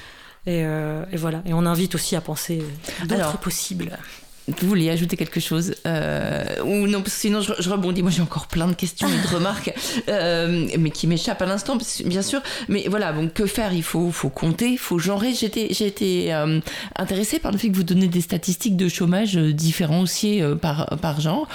[0.45, 1.41] Et, et voilà.
[1.45, 2.63] Et on invite aussi à penser
[3.05, 3.97] d'autres possibles
[4.47, 8.01] Vous vouliez ajouter quelque chose euh, Ou non, sinon je, rebondis.
[8.01, 9.73] Moi j'ai encore plein de questions et de remarques,
[10.07, 12.41] euh, mais qui m'échappent à l'instant, bien sûr.
[12.69, 13.73] Mais voilà, donc que faire?
[13.73, 15.33] Il faut, faut compter, faut genrer.
[15.33, 16.61] J'ai été euh,
[16.95, 21.47] intéressée par le fait que vous donnez des statistiques de chômage différenciées par, par genre,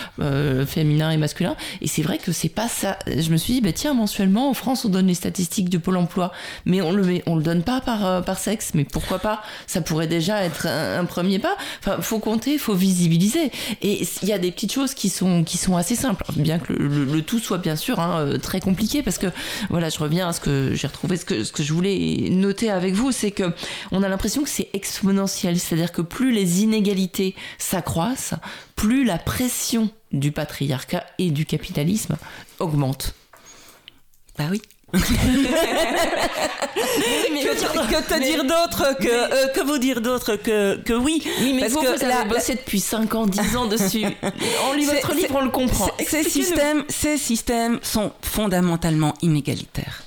[0.66, 1.56] féminin et masculin.
[1.80, 2.98] Et c'est vrai que c'est pas ça.
[3.06, 5.96] Je me suis dit, bah, tiens, mensuellement en France on donne les statistiques de Pôle
[5.96, 6.32] emploi,
[6.66, 8.72] mais on le, met, on le donne pas par, par sexe.
[8.74, 9.42] Mais pourquoi pas?
[9.66, 11.56] Ça pourrait déjà être un, un premier pas.
[11.80, 13.50] Enfin, faut compter, faut visibiliser.
[13.80, 16.72] Et il y a des petites choses qui sont, qui sont assez simples, bien que
[16.72, 19.28] le tout soit bien sûr hein, euh, très compliqué, parce que
[19.70, 22.70] voilà, je reviens à ce que j'ai retrouvé, ce que, ce que je voulais noter
[22.70, 23.52] avec vous, c'est que
[23.90, 28.34] on a l'impression que c'est exponentiel, c'est-à-dire que plus les inégalités s'accroissent,
[28.76, 32.16] plus la pression du patriarcat et du capitalisme
[32.58, 33.14] augmente.
[34.38, 34.60] Bah oui.
[34.92, 34.98] Que,
[37.92, 41.22] que te dire d'autre que, euh, que vous dire d'autre que, que oui?
[41.40, 44.04] Oui, mais Parce vous, que vous la- avez bossé depuis 5 ans, 10 ans dessus.
[44.70, 45.88] On lit votre livre, on le comprend.
[46.06, 50.02] Ces- systèmes, ces systèmes sont fondamentalement inégalitaires.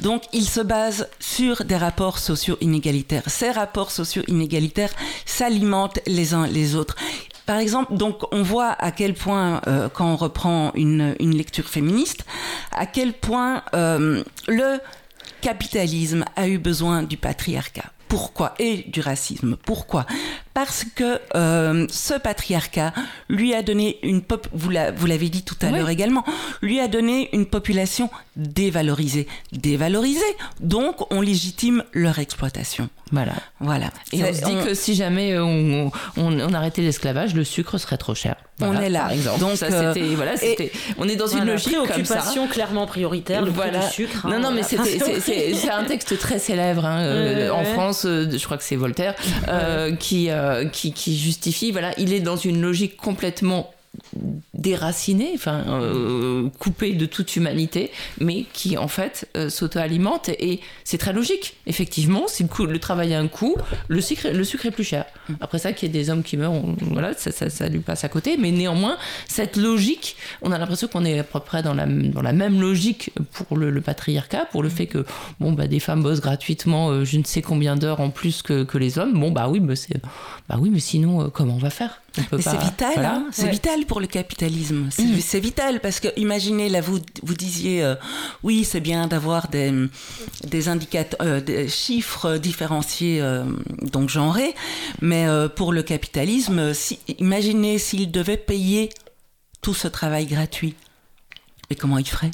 [0.00, 3.22] Donc, ils se basent sur des rapports sociaux inégalitaires.
[3.26, 4.90] Ces rapports sociaux inégalitaires
[5.24, 6.96] s'alimentent les uns les autres.
[7.46, 12.26] Par exemple, donc, on voit à quel point, euh, quand on reprend une, lecture féministe,
[12.72, 14.78] à quel point euh, le
[15.40, 17.92] capitalisme a eu besoin du patriarcat.
[18.08, 18.54] Pourquoi?
[18.58, 19.56] Et du racisme.
[19.64, 20.06] Pourquoi?
[20.56, 22.94] Parce que euh, ce patriarcat
[23.28, 25.72] lui a donné une pop, vous la- vous l'avez dit tout à Oui.
[25.76, 26.24] l'heure également,
[26.62, 29.26] lui a donné une population dévalorisée.
[29.52, 30.20] Dévalorisée,
[30.60, 32.88] donc on légitime leur exploitation.
[33.12, 33.34] Voilà.
[33.60, 33.90] Voilà.
[34.12, 37.98] Et on se dit que si jamais on, on, on arrêtait l'esclavage, le sucre serait
[37.98, 38.36] trop cher.
[38.60, 39.08] On Voilà, est là.
[39.38, 41.92] Donc, ça, euh, c'était, voilà, c'était, on est dans une Voilà, logique comme ça.
[41.92, 43.80] préoccupation clairement prioritaire le voilà.
[43.80, 44.90] prix du sucre hein, non, non, mais voilà.
[44.90, 45.20] c'était,
[45.54, 47.72] c'est, un texte très célèbre hein, euh, en ouais.
[47.74, 48.06] France.
[48.06, 49.14] euh, je crois que c'est Voltaire
[49.48, 51.72] euh, qui, euh, qui, qui justifie.
[51.72, 53.72] Voilà, il est dans une logique complètement
[54.54, 57.90] déraciné, enfin euh, coupé de toute humanité,
[58.20, 61.56] mais qui en fait euh, s'auto-alimente et c'est très logique.
[61.66, 63.56] Effectivement, si le, le travail a un coût,
[63.88, 65.04] le sucre, le sucre est plus cher.
[65.40, 67.80] Après ça, qu'il y ait des hommes qui meurent, on- voilà, ça, ça, ça lui
[67.80, 68.36] passe à côté.
[68.36, 68.96] Mais néanmoins,
[69.28, 72.60] cette logique, on a l'impression qu'on est à peu près dans la, dans la même
[72.60, 75.04] logique pour le, le patriarcat, pour le fait que
[75.40, 78.64] bon bah des femmes bossent gratuitement, euh, je ne sais combien d'heures en plus que,
[78.64, 79.12] que les hommes.
[79.18, 80.00] Bon bah oui, mais c'est
[80.48, 82.00] bah oui, mais sinon comment on va faire?
[82.24, 83.14] Pas- c'est vital, voilà.
[83.16, 83.50] hein, c'est Ouais.
[83.50, 84.88] vital pour le capitalisme.
[84.90, 85.20] C'est Mm.
[85.20, 87.94] c'est vital parce que imaginez là, vous vous disiez euh,
[88.42, 89.72] oui, c'est bien d'avoir des
[90.44, 93.44] des indicateurs, euh, des chiffres différenciés euh,
[93.82, 94.54] donc genrés,
[95.00, 98.90] mais pour le capitalisme, si, imaginez s'il devait payer
[99.62, 100.74] tout ce travail gratuit.
[101.70, 102.30] Et comment il ferait?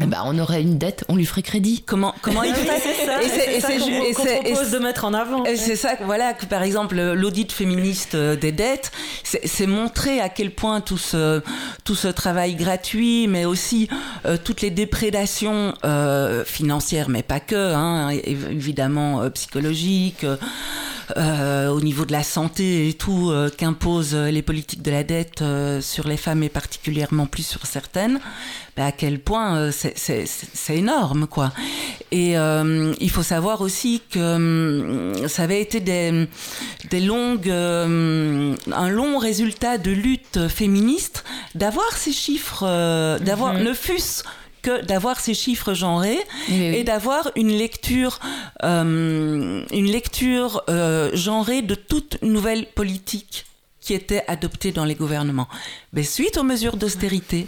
[0.00, 1.82] Eh ben, on aurait une dette, on lui ferait crédit.
[1.86, 4.22] Comment comment il c'est ça, Et c'est- et c'est ça c'est qu'on ju- et qu'on
[4.24, 5.44] c'est- et propose c'est- de mettre en avant.
[5.44, 8.92] Et c'est ça, voilà, que par exemple, l'audit féministe euh, des dettes,
[9.24, 11.42] c'est c'est montrer à quel point tout ce,
[11.84, 13.88] tout ce travail gratuit, mais aussi
[14.26, 20.24] euh, toutes les déprédations euh, financières, mais pas que, hein, évidemment euh, psychologiques,
[21.16, 25.04] euh, euh, au niveau de la santé et tout, euh, qu'imposent les politiques de la
[25.04, 28.18] dette euh, sur les femmes et particulièrement plus sur certaines,
[28.76, 29.94] bah, à quel point euh, c'est-
[30.70, 31.52] énorme, quoi.
[32.10, 34.36] Et euh, il faut savoir aussi que
[35.18, 36.26] hum, ça avait été des,
[36.90, 43.62] des longues, euh, un long résultat de lutte féministe d'avoir ces chiffres, euh, d'avoir Mhm.
[43.64, 44.22] ne fût-ce
[44.62, 46.76] que d'avoir ces chiffres genrés Oui, oui.
[46.76, 48.18] et d'avoir une lecture,
[48.64, 53.44] euh, une lecture euh, genrée de toute nouvelle politique
[53.80, 55.48] qui était adoptée dans les gouvernements.
[55.92, 57.46] Mais suite aux mesures d'austérité,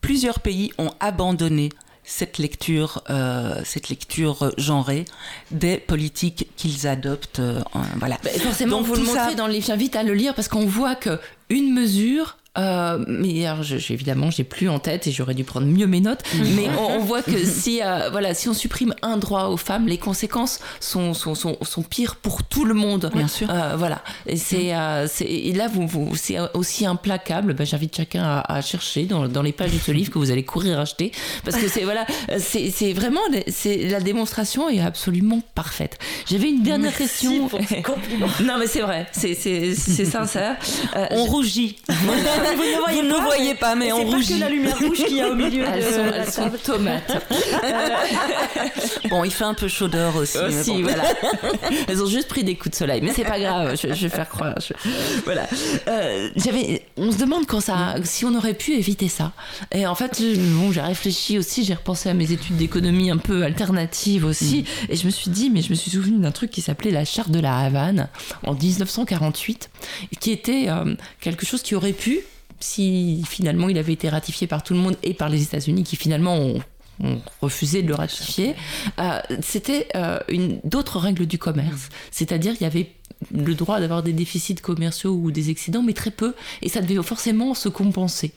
[0.00, 1.70] plusieurs pays ont abandonné
[2.04, 5.04] cette lecture, euh, cette lecture genrée
[5.50, 7.40] des politiques qu'ils adoptent.
[7.40, 7.60] euh,
[7.98, 8.16] voilà.
[8.24, 9.66] Bah, forcément, Donc, vous le ça- montrez dans le livre.
[9.66, 12.37] J'invite à le lire parce qu'on voit que une mesure.
[12.56, 15.86] Euh, mais alors, je, je- évidemment, j'ai plus en tête et j'aurais dû prendre mieux
[15.86, 16.22] mes notes.
[16.56, 19.86] mais on, on voit que si, euh, voilà, si on supprime un droit aux femmes,
[19.86, 23.10] les conséquences sont, sont, sont, sont pires pour tout le monde.
[23.14, 23.48] Bien sûr.
[23.50, 24.02] Euh, voilà.
[24.26, 24.72] Et c'est,
[25.20, 27.54] et là, vous, vous, c'est aussi implacable.
[27.54, 30.30] Bah, j'invite chacun à, à chercher dans, dans les pages de ce livre que vous
[30.30, 31.12] allez courir acheter
[31.44, 32.06] parce que c'est voilà,
[32.38, 35.98] c'est, c'est vraiment, c'est la démonstration est absolument parfaite.
[36.28, 37.48] J'avais une dernière question.
[37.48, 37.60] pour.
[38.44, 40.56] Non, mais c'est vrai, c'est, c'est, c'est sincère.
[41.10, 41.76] On rougit.
[42.56, 44.34] Vous ne voyez Vous ne pas, voyez pas, mais et on c'est rougit.
[44.34, 47.24] que la lumière rouge qu'il y a au milieu elles de sont, elles sont tomates.
[49.10, 50.38] Bon, il fait un peu chaud dehors aussi.
[50.38, 50.82] mais Aussi, bon.
[50.82, 51.04] voilà.
[51.88, 53.76] Elles ont juste pris des coups de soleil, mais c'est pas grave.
[53.80, 54.54] Je, je vais faire croire.
[54.60, 54.74] je-
[55.24, 55.46] Voilà.
[55.88, 56.82] Euh, j'avais.
[56.96, 59.32] On se demande quand ça, si on aurait pu éviter ça.
[59.72, 61.64] Et en fait, je- bon, j'ai réfléchi aussi.
[61.64, 65.50] J'ai repensé à mes études d'économie un peu alternatives aussi, et je me suis dit,
[65.50, 68.08] mais je me suis souvenu d'un truc qui s'appelait la charte de la Havane
[68.46, 69.70] en 1948,
[70.20, 72.20] qui était euh, quelque chose qui aurait pu,
[72.60, 75.96] si finalement il avait été ratifié par tout le monde et par les États-Unis, qui
[75.96, 76.60] finalement ont
[77.40, 78.54] refusé de le ratifier,
[78.98, 81.88] euh, c'était euh, une d'autres règles du commerce.
[82.10, 82.90] C'est-à-dire il y avait
[83.34, 87.02] le droit d'avoir des déficits commerciaux ou des excédents, mais très peu, et ça devait
[87.02, 88.32] forcément se compenser.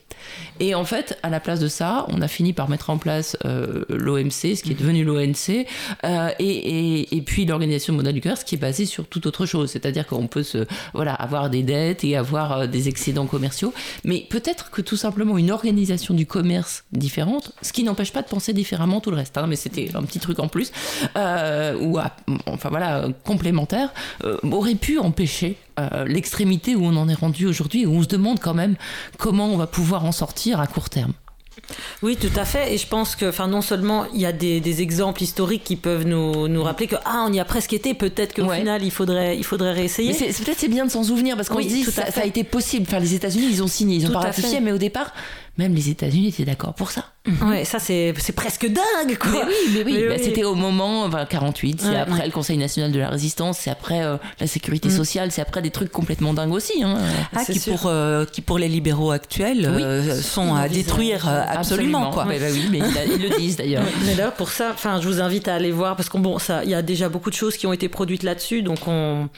[0.59, 3.37] Et en fait, à la place de ça, on a fini par mettre en place
[3.45, 5.65] euh, l'OMC, ce qui est devenu l'ONC,
[6.03, 9.71] euh, et, et, puis l'Organisation mondiale du commerce, qui est basée sur toute autre chose.
[9.71, 13.73] C'est-à-dire qu'on peut se, voilà, avoir des dettes et avoir euh, des excédents commerciaux,
[14.03, 18.27] mais peut-être que tout simplement une organisation du commerce différente, ce qui n'empêche pas de
[18.27, 19.37] penser différemment tout le reste.
[19.37, 20.71] hein, mais c'était un petit truc en plus,
[21.15, 21.99] ou
[22.45, 24.37] enfin voilà, complémentaire, euh,
[24.71, 28.39] aurait pu empêcher euh, l'extrémité où on en est rendu aujourd'hui, où on se demande
[28.39, 28.75] quand même
[29.17, 31.13] comment on va pouvoir en sortir à court terme.
[32.01, 32.73] Oui, tout à fait.
[32.73, 35.75] Et je pense que, enfin, non seulement il y a des, des exemples historiques qui
[35.75, 37.93] peuvent nous, nous rappeler que ah, on y a presque été.
[37.93, 38.59] Peut-être qu'au Ouais.
[38.59, 40.15] final, il faudrait, il faudrait réessayer.
[40.19, 42.25] Mais peut-être c'est bien de s'en souvenir parce qu'on Oui, se dit ça, ça a
[42.25, 42.85] été possible.
[42.87, 45.13] Enfin, les États-Unis, ils ont signé, ils ont pas ratifié, mais au départ,
[45.57, 47.05] même les États-Unis étaient d'accord pour ça.
[47.43, 49.45] Ouais, ça c'est, c'est presque dingue, quoi.
[49.45, 52.25] Mais oui, mais oui, bah, c'était au moment, enfin, 48, c'est Ouais, après ouais.
[52.25, 54.91] le Conseil national de la résistance, c'est après euh, la sécurité Mm.
[54.91, 56.83] sociale, c'est après des trucs complètement dingues aussi.
[56.83, 56.97] Hein.
[57.35, 57.73] Ah, qui, sûr.
[57.75, 59.83] pour, euh, qui pour les libéraux actuels Oui.
[59.83, 62.09] euh, sont à détruire euh, absolument.
[62.09, 62.25] quoi.
[62.25, 63.83] Ouais, bah oui, mais ils, ils le disent d'ailleurs.
[64.07, 66.63] Mais d'ailleurs, pour ça, enfin, je vous invite à aller voir parce qu'on bon, ça,
[66.63, 69.29] il y a déjà beaucoup de choses qui ont été produites là-dessus, donc on,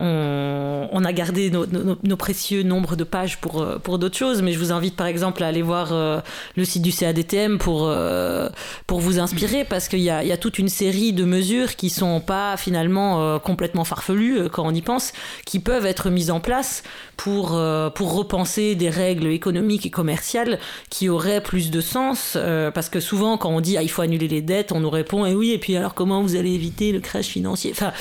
[0.00, 4.40] on, on a gardé nos, nos- nos précieux nombres de pages pour pour d'autres choses.
[4.42, 6.20] Mais je vous invite par exemple à aller voir euh,
[6.56, 6.90] le site du
[7.34, 8.48] Euh,
[8.86, 12.56] pour vous inspirer parce qu'il y a toute une série de mesures qui sont pas
[12.56, 15.12] finalement euh, complètement farfelues euh, quand on y pense,
[15.44, 16.82] qui peuvent être mises en place
[17.16, 17.58] pour
[17.94, 20.58] pour repenser des règles économiques et commerciales
[20.90, 22.36] qui auraient plus de sens
[22.74, 25.24] parce que souvent quand on dit ah, il faut annuler les dettes on nous répond
[25.24, 27.70] et oui et puis alors comment vous allez éviter le crash financier?
[27.72, 27.92] Enfin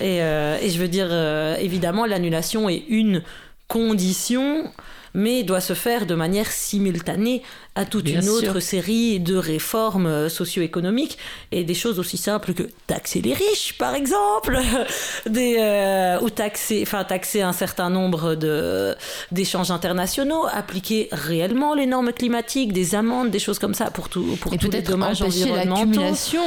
[0.00, 1.12] et, je veux dire
[1.58, 3.22] évidemment l'annulation est une
[3.66, 4.70] condition
[5.14, 7.42] mais doit se faire de manière simultanée
[7.76, 8.32] à toute Bien une sûr.
[8.34, 11.16] autre série de réformes euh, socio-économiques
[11.52, 14.58] et des choses aussi simples que taxer les riches par exemple
[15.26, 18.94] des euh, ou taxer enfin taxer un certain nombre de
[19.30, 24.36] d'échanges internationaux appliquer réellement les normes climatiques des amendes des choses comme ça pour tout
[24.40, 26.00] pour Et tous les dommages environnementaux.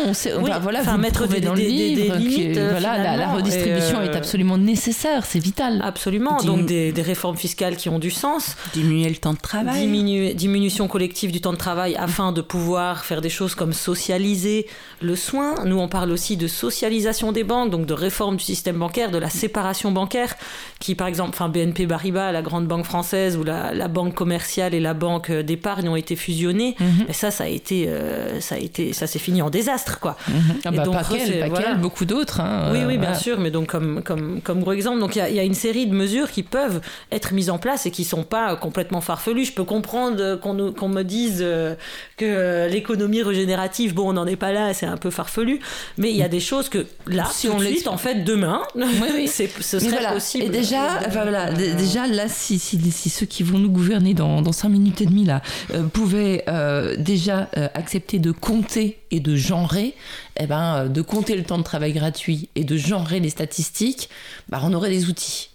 [0.06, 3.34] On sait- Oui, enfin, voilà, enfin, vous mettre des- dans livre limites, euh, voilà, la,
[3.34, 5.82] redistribution est absolument nécessaire, c'est vital.
[5.84, 9.40] absolument Dim- donc des, des réformes fiscales qui ont du sens Diminuer le temps de
[9.40, 9.88] travail.
[10.36, 14.68] Diminution collective du temps de travail afin de pouvoir faire des choses comme socialiser
[15.02, 15.56] le soin.
[15.66, 19.18] Nous, on parle aussi de socialisation des banques, donc de réforme du système bancaire, de
[19.18, 20.36] la séparation bancaire,
[20.80, 24.74] qui par exemple, enfin BNP Paribas, la grande banque française, ou la, la banque commerciale
[24.74, 26.76] et la banque d'épargne ont été fusionnées.
[26.80, 27.06] Mhm.
[27.10, 30.18] Et ça, ça a été, euh, ça a été, ça s'est fini en désastre, quoi.
[30.66, 31.66] Ah Et bah, donc, pas voilà.
[31.66, 32.40] qu'elle, beaucoup d'autres.
[32.42, 33.16] hein, Oui, euh, oui, bien voilà.
[33.16, 35.44] sûr, mais donc comme, comme, comme gros exemple, donc il y a, il y a
[35.44, 39.02] une série de mesures qui peuvent être mises en place et qui sont pas complètement
[39.02, 39.46] farfelues.
[39.46, 41.76] Je peux comprendre euh, qu'on nous- qu'on me dise euh,
[42.18, 45.60] que euh, l'économie régénérative, bon, on n'en est pas là, c'est un peu farfelu,
[45.98, 48.24] mais il y a des choses que là, Si tout on de suite, en fait,
[48.24, 49.28] demain, oui.
[49.28, 49.48] ce
[49.80, 50.14] serait voilà.
[50.14, 50.44] possible.
[50.46, 54.14] Et déjà, enfin, voilà, d- déjà là, si, si, si ceux qui vont nous gouverner
[54.14, 55.42] dans, dans 5 minutes et demie là,
[55.74, 59.94] euh, pouvaient euh, déjà euh, accepter de compter et de genrer,
[60.40, 64.10] eh ben, euh, de compter le temps de travail gratuit et de genrer les statistiques,
[64.50, 65.50] bah, on aurait des outils.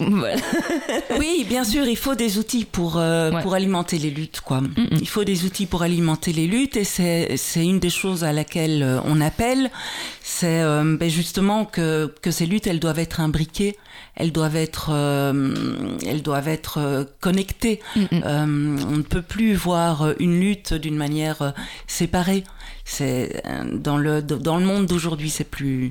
[0.00, 0.36] Voilà.
[1.18, 3.42] Oui, bien sûr, il faut des outils pour, euh, Ouais.
[3.42, 4.40] pour alimenter les luttes.
[4.40, 4.60] Quoi.
[4.62, 4.98] Mm, mm.
[5.00, 8.32] Il faut des outils pour alimenter les luttes et c'est c'est une des choses à
[8.32, 9.70] laquelle euh, on appelle.
[10.22, 13.76] C'est euh, ben justement que, que ces luttes, elles doivent être imbriquées,
[14.16, 15.54] elles doivent être, euh,
[16.06, 17.80] elles doivent être connectées.
[17.96, 21.52] Mm, on ne peut plus voir une lutte d'une manière
[21.86, 22.44] séparée.
[22.84, 23.42] C'est
[23.72, 25.90] dans le dans le monde d'aujourd'hui, c'est plus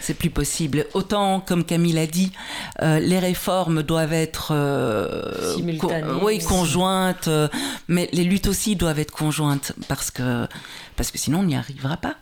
[0.00, 0.86] c'est plus possible.
[0.94, 2.32] Autant, comme Camille a dit,
[2.82, 6.18] euh, les réformes doivent être euh, Simultanées.
[6.20, 7.48] co- oui, conjointes, euh,
[7.88, 10.46] mais les luttes aussi doivent être conjointes parce que
[10.96, 12.14] parce que sinon on n'y arrivera pas.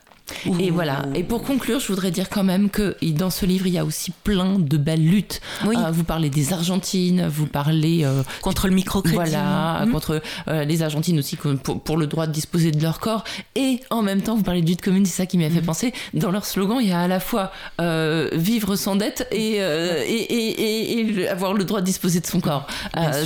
[0.60, 1.04] Et voilà.
[1.14, 3.84] Et pour conclure, je voudrais dire quand même que dans ce livre, il y a
[3.84, 5.40] aussi plein de belles luttes.
[5.66, 5.74] Oui.
[5.78, 9.14] Euh, vous parlez des Argentines, vous parlez euh, contre le microcrédit.
[9.16, 9.92] Voilà, Mhm.
[9.92, 13.24] contre euh, les Argentines aussi pour, pour le droit de disposer de leur corps.
[13.56, 15.92] Et en même temps, vous parlez de lutte commune, c'est ça qui m'a fait penser.
[16.14, 17.50] Dans leur slogan, il y a à la fois
[18.32, 22.26] vivre sans dette et, et, et, et- et le- avoir le droit de disposer de
[22.26, 22.66] son corps.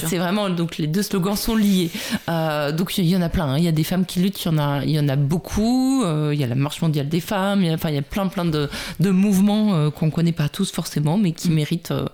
[0.08, 1.90] C'est vraiment, donc les deux slogans sont liés.
[2.28, 3.46] Donc il y en a plein.
[3.48, 3.58] hein.
[3.58, 5.16] Il y a des femmes qui luttent, il y en a, il y en a
[5.16, 6.04] beaucoup.
[6.32, 7.62] Il y a la marche mondiale des femmes.
[7.62, 8.68] Il y a, enfin, il y a plein, plein de,
[9.00, 12.06] de mouvements euh, qu'on connaît pas tous forcément, mais qui méritent euh,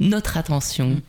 [0.00, 1.00] notre attention.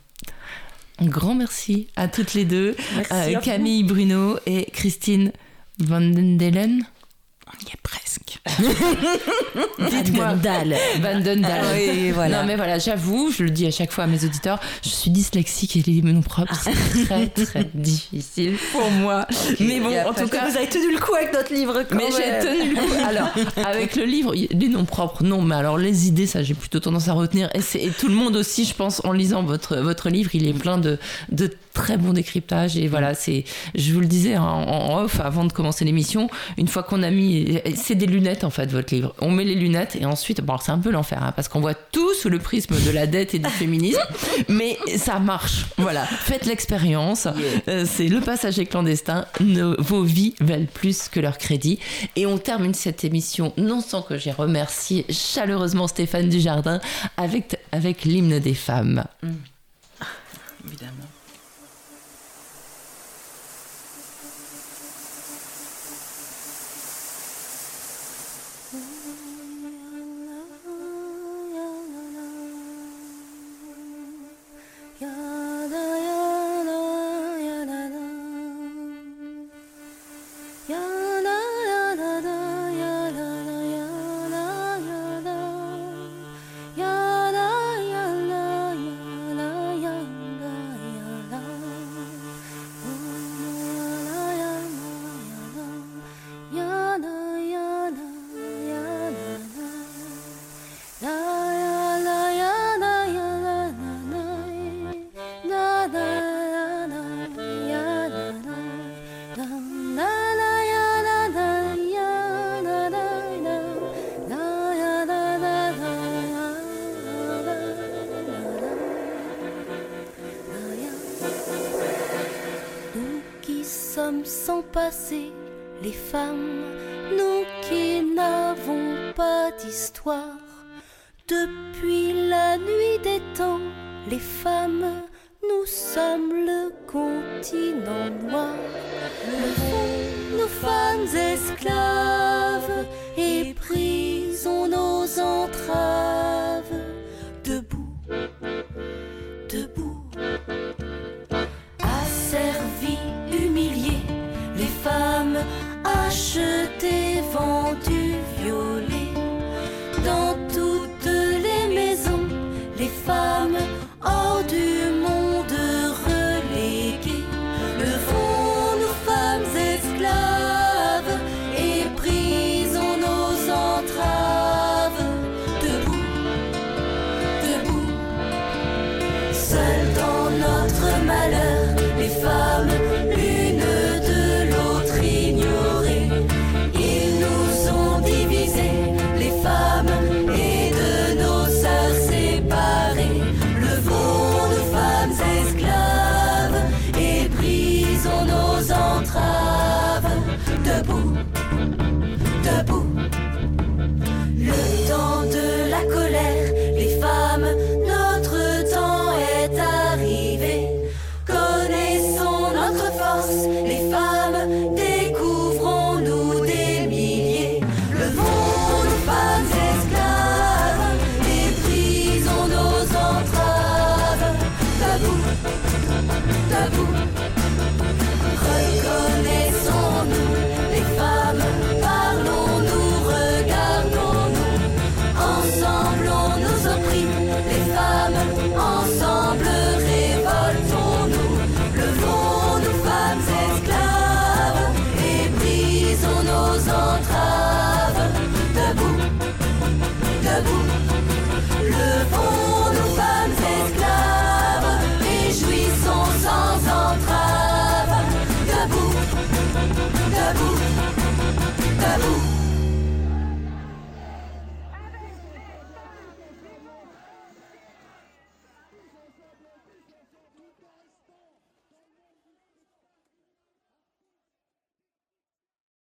[0.99, 3.39] Un grand merci à toutes les deux, Merci euh.
[3.39, 5.31] Camille Bruno et Christine
[5.79, 6.01] Van
[7.47, 8.39] On y est presque.
[9.89, 10.33] Dites-moi.
[10.35, 10.75] Dahl.
[11.01, 11.63] Van den Dalen.
[11.63, 12.41] Ah oui, voilà.
[12.41, 15.11] Non mais voilà, j'avoue, je le dis à chaque fois à mes auditeurs, je suis
[15.11, 19.25] dyslexique et les noms propres, c'est très très difficile pour moi.
[19.59, 21.83] Mais bon, a en tout cas, Vous avez tenu le coup avec notre livre.
[21.89, 22.93] quand Mais j'ai tenu le coup.
[23.07, 23.29] Alors,
[23.65, 27.07] avec le livre, les noms propres, non, mais alors les idées, ça, j'ai plutôt tendance
[27.07, 27.49] à retenir.
[27.55, 30.77] Et tout le monde aussi, je pense, en lisant votre, votre livre, il est plein
[30.77, 30.97] de,
[31.31, 32.75] de très bons décryptages.
[32.75, 33.43] Et voilà, c'est,
[33.75, 37.11] je vous le disais hein, en, off avant de commencer l'émission, une fois qu'on a
[37.11, 39.13] mis, c'est des lunettes en fait, votre livre.
[39.19, 41.75] On met les lunettes et ensuite, bon, c'est un peu l'enfer, hein, parce qu'on voit
[41.75, 44.01] tout sous le prisme de la dette et du féminisme,
[44.49, 45.67] mais ça marche.
[45.77, 47.27] Voilà, faites l'expérience.
[47.67, 49.25] Euh, c'est le passager clandestin.
[49.39, 51.77] Nos- vos vies valent plus que leur crédit.
[52.15, 56.81] Et on termine cette émission, non sans que j'ai remercié chaleureusement Stéphane Dujardin
[57.17, 59.03] avec, avec l'hymne des femmes.
[60.65, 61.06] Évidemment.